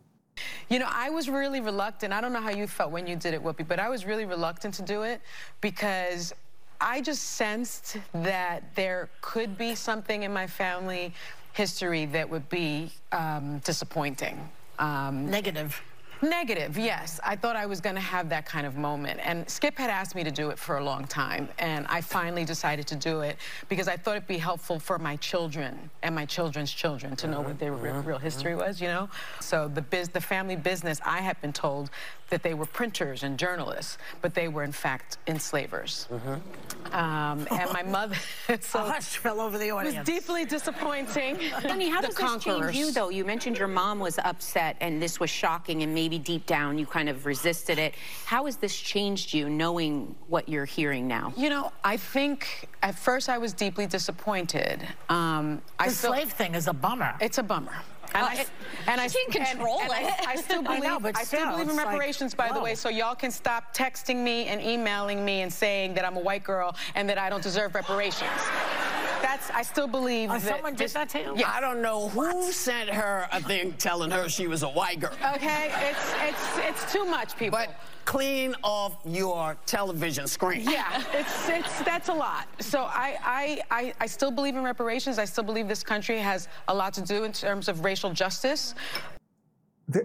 [0.70, 2.14] You know, I was really reluctant.
[2.14, 4.26] I don't know how you felt when you did it, Whoopi, but I was really
[4.26, 5.22] reluctant to do it
[5.62, 6.34] because
[6.80, 11.14] I just sensed that there could be something in my family
[11.58, 14.38] history that would be um, disappointing.
[14.78, 15.82] Um, Negative.
[16.22, 17.20] Negative, yes.
[17.24, 19.20] I thought I was going to have that kind of moment.
[19.24, 21.50] And Skip had asked me to do it for a long time.
[21.60, 23.38] And I finally decided to do it
[23.70, 27.42] because I thought it'd be helpful for my children and my children's children to know
[27.42, 29.10] what their real, real history was, you know?
[29.40, 31.90] So the, biz, the family business, I had been told
[32.30, 36.08] that they were printers and journalists, but they were in fact enslavers.
[36.12, 36.94] Mm-hmm.
[36.94, 38.16] Um, and my mother,
[38.60, 39.96] so a hush fell over the audience.
[39.96, 41.40] It was deeply disappointing.
[41.52, 43.10] Honey, how does this change you though?
[43.10, 46.86] You mentioned your mom was upset and this was shocking and maybe deep down you
[46.86, 47.94] kind of resisted it.
[48.24, 51.34] How has this changed you knowing what you're hearing now?
[51.36, 54.88] You know, I think at first I was deeply disappointed.
[55.10, 57.14] Um, the I still, slave thing is a bummer.
[57.20, 57.76] It's a bummer.
[58.16, 58.46] And I,
[58.88, 59.98] and I can't control and, it.
[59.98, 62.54] And I, I, still believe, I, know, I still, still believe in reparations, like, by
[62.54, 62.60] whoa.
[62.60, 62.74] the way.
[62.74, 66.46] So y'all can stop texting me and emailing me and saying that I'm a white
[66.46, 68.32] girl and that I don't deserve reparations.
[69.22, 70.30] That's I still believe.
[70.30, 71.34] Uh, that someone did that to you?
[71.36, 71.52] Yeah.
[71.54, 72.54] I don't know who what?
[72.54, 75.14] sent her a thing telling her she was a white girl.
[75.36, 77.58] Okay, it's it's it's too much, people.
[77.58, 77.76] But
[78.06, 80.62] clean off your television screen.
[80.62, 82.48] Yeah, it's it's that's a lot.
[82.60, 85.20] So I I I, I still believe in reparations.
[85.20, 88.76] I still believe this country has a lot to do in terms of racial justice.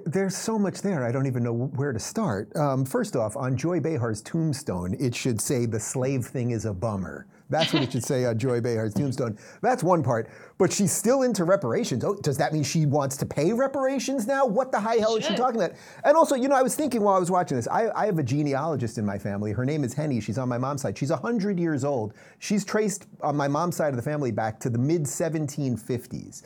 [0.07, 2.55] There's so much there, I don't even know where to start.
[2.55, 6.73] Um, first off, on Joy Behar's tombstone, it should say, the slave thing is a
[6.73, 7.27] bummer.
[7.51, 9.39] That's what it should say on Joy Behar's tombstone.
[9.61, 10.31] That's one part.
[10.59, 12.05] But she's still into reparations.
[12.05, 14.47] Oh, does that mean she wants to pay reparations now?
[14.47, 15.77] What the high hell is she talking about?
[16.05, 18.19] And also, you know, I was thinking while I was watching this, I, I have
[18.19, 19.53] a genealogist in my family.
[19.53, 20.21] Her name is Henny.
[20.21, 20.97] She's on my mom's side.
[20.97, 22.15] She's 100 years old.
[22.39, 26.43] She's traced on my mom's side of the family back to the mid 1750s.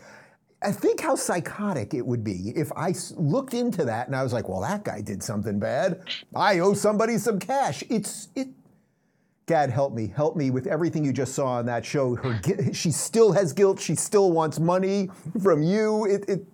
[0.63, 4.33] I think how psychotic it would be if I looked into that and I was
[4.33, 6.01] like, well, that guy did something bad.
[6.35, 7.85] I owe somebody some cash.
[7.91, 8.49] It's it.
[9.47, 12.17] Gad, help me, help me with everything you just saw on that show.
[12.17, 12.41] Her,
[12.73, 13.79] she still has guilt.
[13.79, 15.09] She still wants money
[15.41, 16.05] from you.
[16.05, 16.47] It, it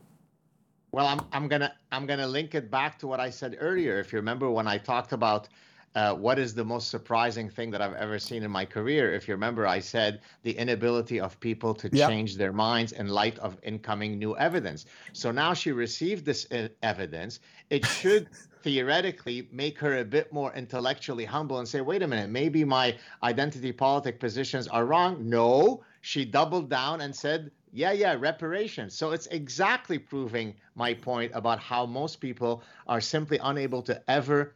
[0.93, 3.99] well, I'm, I'm gonna I'm gonna link it back to what I said earlier.
[3.99, 5.49] If you remember when I talked about
[5.95, 9.13] uh, what is the most surprising thing that I've ever seen in my career.
[9.13, 12.09] If you remember, I said the inability of people to yep.
[12.09, 14.87] change their minds in light of incoming new evidence.
[15.13, 17.41] So now she received this uh, evidence.
[17.71, 18.29] It should
[18.63, 22.97] theoretically make her a bit more intellectually humble and say, wait a minute, maybe my
[23.23, 25.29] identity politic positions are wrong.
[25.29, 28.95] No, she doubled down and said, yeah, yeah, reparations.
[28.95, 34.55] So it's exactly proving my point about how most people are simply unable to ever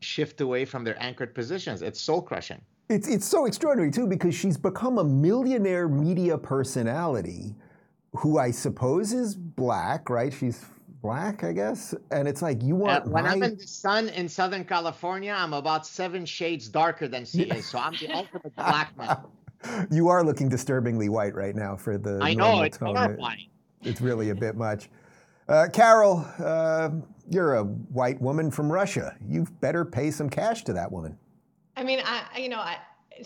[0.00, 1.82] shift away from their anchored positions.
[1.82, 2.60] It's soul crushing.
[2.88, 7.54] It's, it's so extraordinary, too, because she's become a millionaire media personality
[8.14, 10.32] who I suppose is black, right?
[10.32, 10.64] She's
[11.02, 11.94] black, I guess.
[12.10, 13.04] And it's like, you want.
[13.04, 13.30] Uh, when my...
[13.30, 17.66] I'm in the sun in Southern California, I'm about seven shades darker than she is.
[17.66, 19.18] So I'm the ultimate black man.
[19.92, 22.18] You are looking disturbingly white right now for the.
[22.20, 22.96] I know, it's tone.
[22.96, 23.46] horrifying.
[23.82, 24.90] It's really a bit much.
[25.48, 26.90] Uh, Karol, uh,
[27.30, 29.16] you're a white woman from Russia.
[29.24, 31.16] You better pay some cash to that woman.
[31.76, 32.78] I mean, I, you know, I,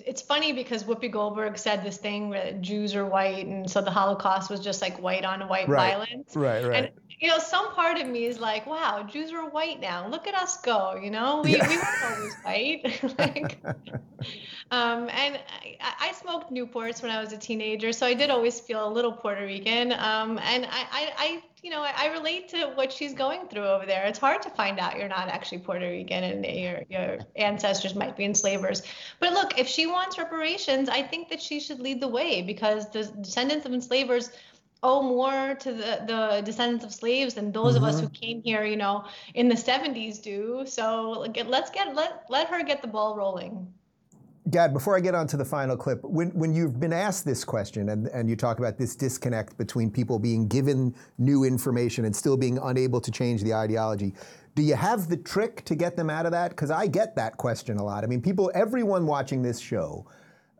[0.07, 3.91] it's funny because Whoopi Goldberg said this thing where Jews are white, and so the
[3.91, 5.93] Holocaust was just like white on white right.
[5.93, 6.37] violence.
[6.37, 6.85] Right, right.
[6.85, 10.07] And you know, some part of me is like, wow, Jews are white now.
[10.07, 10.97] Look at us go.
[11.03, 11.69] You know, we yeah.
[11.69, 13.19] we weren't always white.
[13.19, 13.59] like,
[14.71, 18.61] um, and I, I, smoked Newports when I was a teenager, so I did always
[18.61, 19.93] feel a little Puerto Rican.
[19.93, 23.67] Um, and I, I, I you know, I, I, relate to what she's going through
[23.67, 24.05] over there.
[24.05, 28.17] It's hard to find out you're not actually Puerto Rican and your your ancestors might
[28.17, 28.85] be enslavers.
[29.19, 32.89] But look, if she wants reparations, I think that she should lead the way because
[32.91, 34.31] the descendants of enslavers
[34.85, 37.83] owe more to the, the descendants of slaves than those mm-hmm.
[37.83, 38.25] of us who mm-hmm.
[38.25, 39.05] came here, you know,
[39.35, 40.63] in the 70s do.
[40.67, 43.75] So let's get let let her get the ball rolling.
[44.49, 47.45] Gad, before I get on to the final clip, when, when you've been asked this
[47.45, 52.15] question and, and you talk about this disconnect between people being given new information and
[52.15, 54.15] still being unable to change the ideology,
[54.55, 56.51] do you have the trick to get them out of that?
[56.51, 58.05] Because I get that question a lot.
[58.05, 60.07] I mean, people, everyone watching this show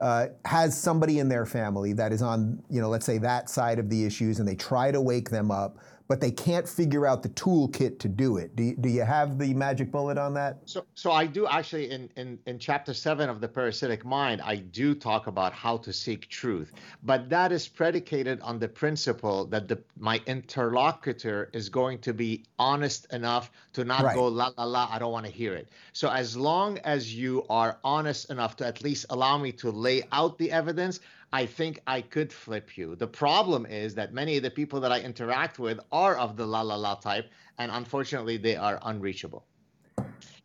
[0.01, 3.79] uh, has somebody in their family that is on, you know, let's say that side
[3.79, 5.79] of the issues and they try to wake them up
[6.09, 8.55] but they can't figure out the toolkit to do it.
[8.55, 10.59] Do you, do you have the magic bullet on that?
[10.65, 14.57] So, so I do actually in, in, in chapter seven of the parasitic mind, I
[14.57, 19.69] do talk about how to seek truth, but that is predicated on the principle that
[19.69, 24.15] the my interlocutor is going to be honest enough to not right.
[24.15, 24.89] go la la la.
[24.91, 25.71] I don't want to hear it.
[25.93, 30.05] So as long as you are honest enough to at least allow me to lay
[30.13, 31.01] out the evidence,
[31.37, 32.97] I think I could flip you.
[32.97, 36.47] The problem is that many of the people that I interact with are of the
[36.47, 37.29] la la la type,
[37.59, 39.45] and unfortunately, they are unreachable.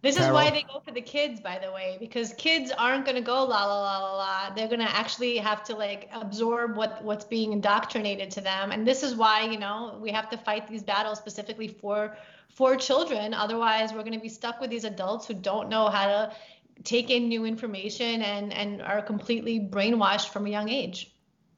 [0.02, 0.28] This Karol.
[0.28, 3.22] is why they go for the kids, by the way, because kids aren't going to
[3.22, 4.54] go la la la la la.
[4.54, 8.86] They're going to actually have to like absorb what what's being indoctrinated to them, and
[8.86, 12.18] this is why you know we have to fight these battles specifically for
[12.50, 13.34] for children.
[13.34, 16.32] Otherwise, we're going to be stuck with these adults who don't know how to
[16.84, 21.12] take in new information and and are completely brainwashed from a young age.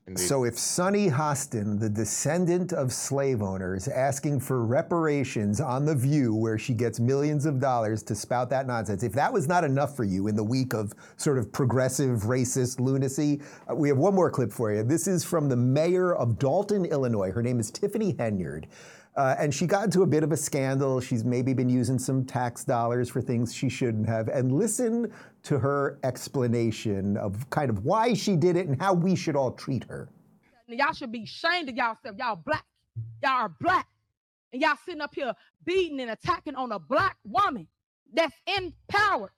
[0.06, 0.22] Indeed.
[0.22, 6.36] So if Sunny Hostin, the descendant of slave owners, asking for reparations on The View,
[6.36, 9.96] where she gets millions of dollars to spout that nonsense, if that was not enough
[9.96, 13.42] for you in the week of sort of progressive racist lunacy,
[13.72, 14.84] uh, we have one more clip for you.
[14.84, 17.32] This is from the mayor of Dolton, Illinois.
[17.32, 18.66] Her name is Tiffany Henyard.
[19.16, 21.00] Uh, and she got into a bit of a scandal.
[21.00, 24.28] She's maybe been using some tax dollars for things she shouldn't have.
[24.28, 25.12] And listen
[25.44, 29.52] to her explanation of kind of why she did it and how we should all
[29.52, 30.10] treat her.
[30.68, 32.16] Y'all should be ashamed of yourself.
[32.18, 32.66] Y'all black.
[33.22, 33.88] Y'all are black.
[34.52, 35.34] And y'all sitting up here
[35.66, 37.68] beating and attacking on a black woman
[38.14, 39.32] that's in power.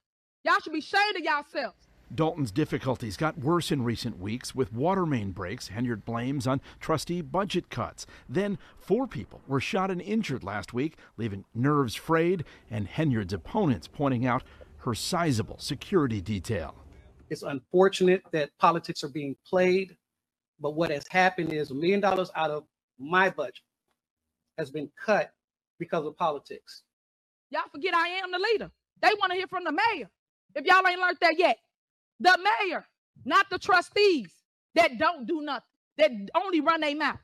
[0.43, 1.75] Y'all should be ashamed of yourselves.
[2.15, 5.69] Dolton's difficulties got worse in recent weeks with water main breaks.
[5.69, 8.05] Henyard blames on trustee budget cuts.
[8.29, 13.87] Then, four people were shot and injured last week, leaving nerves frayed and Henyard's opponents
[13.87, 14.43] pointing out
[14.79, 16.75] her sizable security detail.
[17.29, 19.97] It's unfortunate that politics are being played,
[20.59, 22.63] but what has happened is a million dollars out of
[22.99, 23.63] my budget
[24.57, 25.31] has been cut
[25.79, 26.83] because of politics.
[27.49, 28.71] Y'all forget I am the leader.
[29.01, 30.09] They want to hear from the mayor.
[30.55, 31.57] If y'all ain't learned that yet,
[32.19, 32.85] the mayor.
[33.25, 34.31] not the trustees
[34.75, 35.63] that don't do nothing,
[35.97, 37.19] that only run their mouth.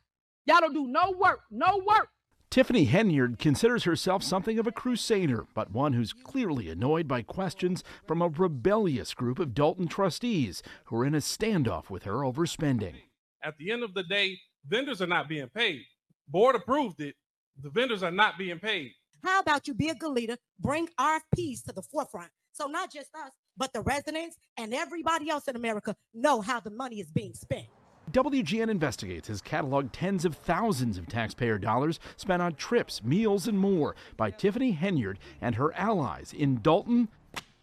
[0.45, 2.09] Y'all don't do no work, no work.
[2.49, 7.81] Tiffany Henyard considers herself something of a crusader, but one who's clearly annoyed by questions
[8.05, 12.45] from a rebellious group of Dolton trustees who are in a standoff with her over
[12.45, 12.95] spending.
[13.41, 14.37] At the end of the day,
[14.67, 15.83] vendors are not being paid.
[16.27, 17.15] Board approved it.
[17.61, 18.91] The vendors are not being paid.
[19.23, 23.15] How about you be a good leader, bring RFPs to the forefront so not just
[23.15, 27.33] us, but the residents and everybody else in America know how the money is being
[27.33, 27.67] spent.
[28.11, 33.57] WGN Investigates has cataloged tens of thousands of taxpayer dollars spent on trips, meals, and
[33.57, 37.07] more by Tiffany Henyard and her allies in Dolton,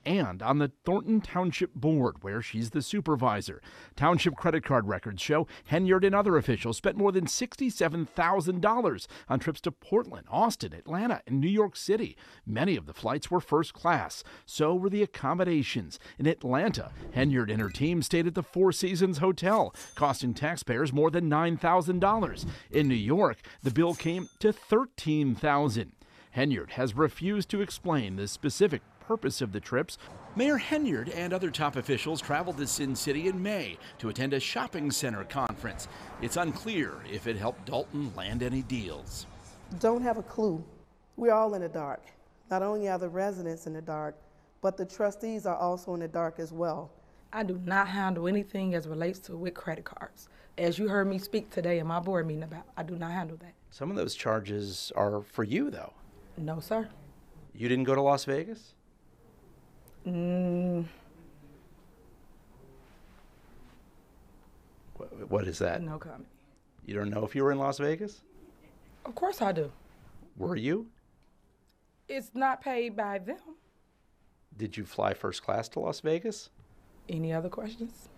[0.05, 3.61] and on the Thornton Township Board, where she's the supervisor.
[3.97, 9.61] Township credit card records show Henyard and other officials spent more than $67,000 on trips
[9.63, 12.17] to Portland, Austin, Atlanta, and New York City.
[12.47, 14.25] Many of the flights were first class.
[14.47, 15.99] So were the accommodations.
[16.19, 21.11] In Atlanta, Henyard and her team stayed at the Four Seasons Hotel, costing taxpayers more
[21.11, 22.47] than $9,000.
[22.71, 25.93] In New York, the bill came to 13,000.
[26.37, 29.97] Henyard has refused to explain the specific purpose of the trips.
[30.37, 34.39] Mayor Henyard and other top officials traveled to Sin City in May to attend a
[34.39, 35.89] shopping center conference.
[36.21, 39.27] It's unclear if it helped Dolton land any deals.
[39.81, 40.63] Don't have a clue.
[41.17, 42.03] We're all in the dark.
[42.51, 44.15] Not only are the residents in the dark,
[44.61, 46.91] but the trustees are also in the dark as well.
[47.33, 50.29] I do not handle anything as relates to with credit cards.
[50.59, 53.39] As you heard me speak today in my board meeting about, I do not handle
[53.39, 53.55] that.
[53.71, 55.95] Some of those charges are for you, though.
[56.37, 56.91] No, sir.
[57.55, 58.75] You didn't go to Las Vegas?
[60.07, 60.85] Mm.
[64.97, 65.83] What, what is that?
[65.83, 66.27] No comment.
[66.87, 68.23] You don't know if you were in Las Vegas?
[69.05, 69.71] Of course I do.
[70.37, 70.87] Were you?
[72.09, 73.37] It's not paid by them.
[74.57, 76.51] Did you fly first class to Las Vegas?
[77.09, 78.09] Any other questions?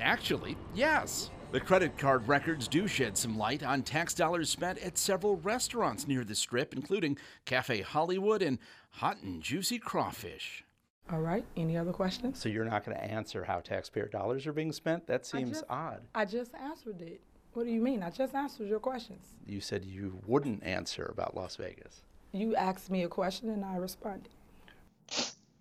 [0.00, 1.30] Actually, yes.
[1.52, 6.08] The credit card records do shed some light on tax dollars spent at several restaurants
[6.08, 8.58] near the strip, including Cafe Hollywood and
[8.92, 10.64] Hot and Juicy Crawfish.
[11.10, 11.44] All right.
[11.56, 12.38] Any other questions?
[12.40, 15.06] So you're not going to answer how taxpayer dollars are being spent?
[15.06, 16.00] That seems just, odd.
[16.14, 17.20] I just answered it.
[17.52, 18.02] What do you mean?
[18.02, 19.24] I just answered your questions.
[19.46, 22.02] You said you wouldn't answer about Las Vegas.
[22.32, 24.30] You asked me a question and I responded.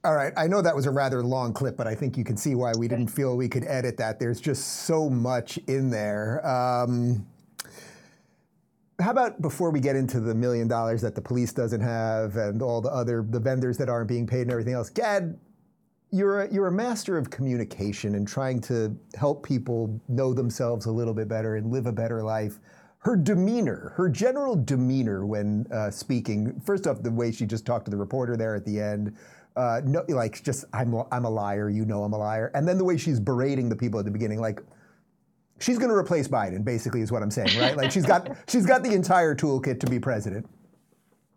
[0.05, 0.33] All right.
[0.35, 2.73] I know that was a rather long clip, but I think you can see why
[2.77, 4.19] we didn't feel we could edit that.
[4.19, 6.45] There's just so much in there.
[6.47, 7.27] Um,
[8.99, 12.61] how about before we get into the million dollars that the police doesn't have and
[12.61, 14.89] all the other the vendors that aren't being paid and everything else?
[14.89, 15.37] Gad,
[16.11, 20.91] you're a, you're a master of communication and trying to help people know themselves a
[20.91, 22.59] little bit better and live a better life.
[22.99, 27.85] Her demeanor, her general demeanor when uh, speaking, first off, the way she just talked
[27.85, 29.15] to the reporter there at the end,
[29.55, 32.77] uh, no, like just I'm I'm a liar, you know I'm a liar, and then
[32.77, 34.61] the way she's berating the people at the beginning, like
[35.63, 37.75] she's going to replace Biden, basically, is what I'm saying, right?
[37.75, 40.47] like she's got she's got the entire toolkit to be president.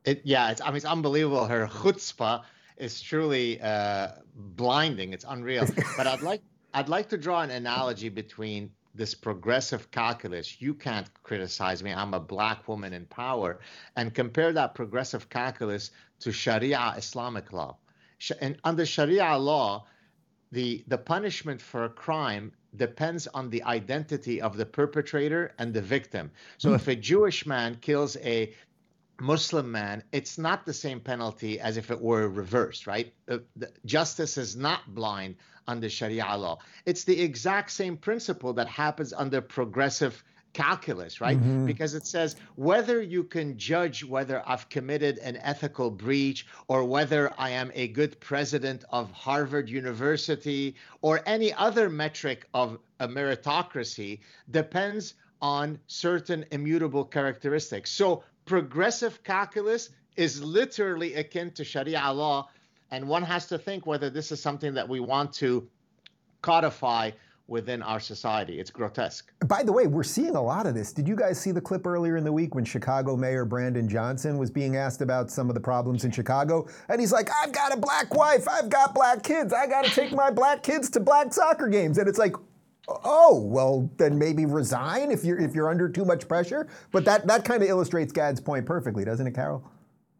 [0.04, 1.46] It, yeah, it's, I mean, it's unbelievable.
[1.46, 2.42] Her chutzpah
[2.76, 5.12] is truly uh, blinding.
[5.12, 5.66] It's unreal.
[5.96, 6.42] but I'd like
[6.74, 10.60] I'd like to draw an analogy between this progressive calculus.
[10.60, 11.92] You can't criticize me.
[11.92, 13.60] I'm a black woman in power,
[13.96, 17.76] and compare that progressive calculus to Sharia Islamic law.
[18.40, 19.86] And under Sharia law,
[20.52, 25.82] the the punishment for a crime depends on the identity of the perpetrator and the
[25.82, 26.30] victim.
[26.58, 26.74] So mm.
[26.76, 28.54] if a Jewish man kills a
[29.20, 33.12] Muslim man, it's not the same penalty as if it were reversed, right?
[33.26, 36.58] The, the, justice is not blind under Sharia law.
[36.84, 40.22] It's the exact same principle that happens under progressive
[40.56, 41.36] calculus, right?
[41.36, 41.66] Mm-hmm.
[41.66, 47.30] Because it says whether you can judge whether I've committed an ethical breach or whether
[47.38, 54.20] I am a good president of Harvard University or any other metric of a meritocracy
[54.50, 57.90] depends on certain immutable characteristics.
[57.90, 62.48] So progressive calculus is literally akin to Sharia law.
[62.90, 65.68] And one has to think whether this is something that we want to
[66.40, 67.10] codify
[67.48, 68.58] within our society.
[68.58, 69.30] It's grotesque.
[69.46, 70.92] By the way, we're seeing a lot of this.
[70.92, 74.36] Did you guys see the clip earlier in the week when Chicago Mayor Brandon Johnson
[74.36, 76.66] was being asked about some of the problems in Chicago?
[76.88, 79.90] And he's like, I've got a black wife, I've got black kids, I got to
[79.90, 81.98] take my black kids to black soccer games.
[81.98, 82.34] And it's like,
[82.88, 86.66] oh, well, then maybe resign if you're if you're under too much pressure.
[86.90, 89.62] But that that kind of illustrates Gad's point perfectly, doesn't it, Karol?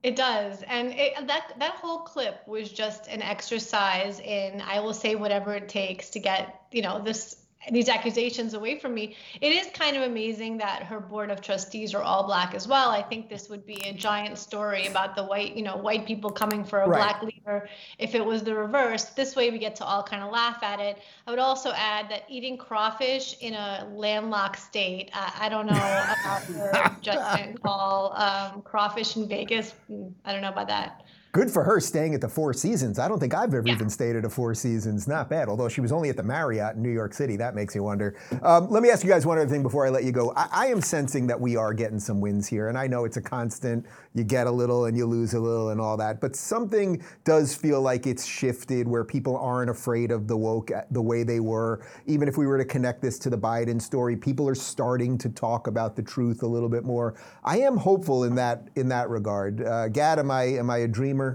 [0.07, 4.95] It does, and it, that that whole clip was just an exercise in I will
[4.95, 7.35] say whatever it takes to get you know this
[7.71, 9.17] these accusations away from me.
[9.41, 12.91] It is kind of amazing that her board of trustees are all black as well.
[12.91, 16.31] I think this would be a giant story about the white, you know, white people
[16.31, 16.99] coming for a right.
[16.99, 17.69] black leader.
[17.99, 20.81] If it was the reverse, this way we get to all kind of laugh at
[20.81, 20.99] it.
[21.27, 25.73] I would also add that eating crawfish in a landlocked state, I, I don't know
[25.75, 28.13] about the judgment call.
[28.17, 31.03] Um, crawfish in Vegas, mm, I don't know about that
[31.37, 32.99] good for her staying at the Four Seasons.
[32.99, 33.75] I don't think I've ever yeah.
[33.75, 35.07] even stayed at a Four Seasons.
[35.07, 35.51] Not bad.
[35.51, 37.37] Although she was only at the Marriott in New York City.
[37.37, 38.17] That makes you wonder.
[38.43, 40.33] Um, let me ask you guys one other thing before I let you go.
[40.35, 43.19] I, I, am sensing that we are getting some wins here, and I know it's
[43.19, 43.85] a constant.
[44.15, 47.55] You get a little and you lose a little and all that, but something does
[47.55, 51.41] feel like it's shifted where people aren't afraid of the woke uh, the way they
[51.41, 51.85] were.
[52.07, 55.29] Even if we were to connect this to the Biden story, people are starting to
[55.29, 57.15] talk about the truth a little bit more.
[57.45, 59.63] I am hopeful in that in that regard.
[59.63, 61.26] Uh, Gad, am I am I a dreamer?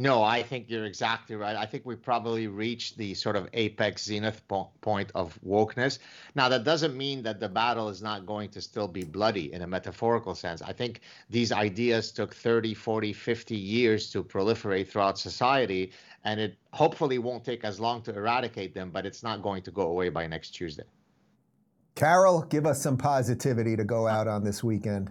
[0.00, 1.56] No, I think you're exactly right.
[1.56, 5.98] I think we probably reached the sort of apex zenith po- point of wokeness.
[6.36, 9.62] Now, that doesn't mean that the battle is not going to still be bloody in
[9.62, 10.62] a metaphorical sense.
[10.62, 15.90] I think these ideas took 30, 40, 50 years to proliferate throughout society,
[16.22, 19.72] and it hopefully won't take as long to eradicate them, but it's not going to
[19.72, 20.84] go away by next Tuesday.
[21.96, 25.10] Karol, give us some positivity to go out on this weekend.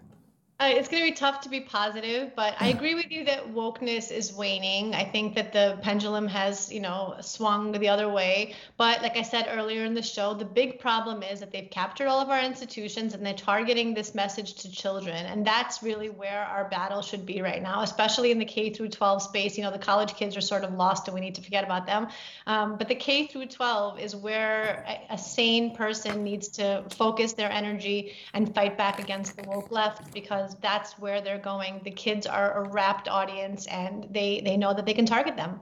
[0.60, 3.54] Uh, it's going to be tough to be positive, but I agree with you that
[3.54, 4.96] wokeness is waning.
[4.96, 8.56] I think that the pendulum has, you know, swung the other way.
[8.76, 12.08] But like I said earlier in the show, the big problem is that they've captured
[12.08, 15.28] all of our institutions and they're targeting this message to children.
[15.28, 18.90] And that's really where our battle should be right now, especially in the K through
[18.90, 19.60] 12 space.
[19.60, 21.86] You know, the college kids are sort of lost and we need to forget about
[21.86, 22.08] them.
[22.48, 27.34] Um, but the K through 12 is where a, a sane person needs to focus
[27.34, 31.82] their energy and fight back against the woke left because because that's where they're going.
[31.84, 35.60] The kids are a rapt audience and they they know that they can target them.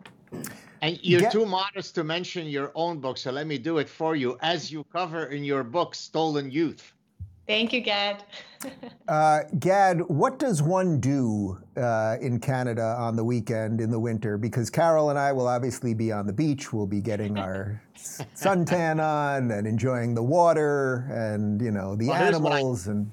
[0.82, 3.90] And you're Get- too modest to mention your own book, so let me do it
[3.90, 4.38] for you.
[4.42, 6.94] As you cover in your book, Stolen Youth.
[7.48, 8.24] Thank you, Gad.
[9.08, 14.38] uh, Gad, what does one do uh, in Canada on the weekend in the winter?
[14.38, 16.74] Because Karol and I will obviously be on the beach.
[16.74, 22.22] We'll be getting our suntan on and enjoying the water and you know the well,
[22.22, 23.10] animals and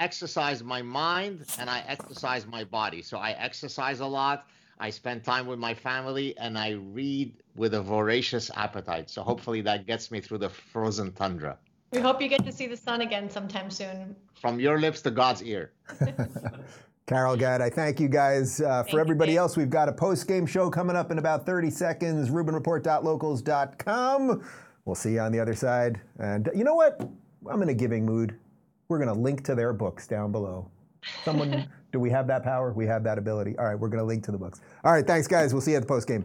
[0.00, 3.02] exercise my mind and I exercise my body.
[3.02, 4.46] So I exercise a lot.
[4.80, 9.10] I spend time with my family and I read with a voracious appetite.
[9.10, 11.58] So hopefully that gets me through the frozen tundra.
[11.92, 14.16] We hope you get to see the sun again sometime soon.
[14.40, 15.72] From your lips to God's ear.
[17.06, 18.60] Karol Gad, I thank you guys.
[18.60, 21.68] Uh, for everybody else, we've got a post game show coming up in about 30
[21.70, 22.30] seconds.
[22.30, 24.44] RubinReport.locals.com.
[24.84, 26.00] We'll see you on the other side.
[26.18, 27.00] And you know what?
[27.50, 28.38] I'm in a giving mood.
[28.90, 30.68] We're going to link to their books down below.
[31.24, 32.72] Someone, do we have that power?
[32.72, 33.56] We have that ability.
[33.56, 34.60] All right, we're going to link to the books.
[34.82, 35.54] All right, thanks, guys.
[35.54, 36.24] We'll see you at the post game.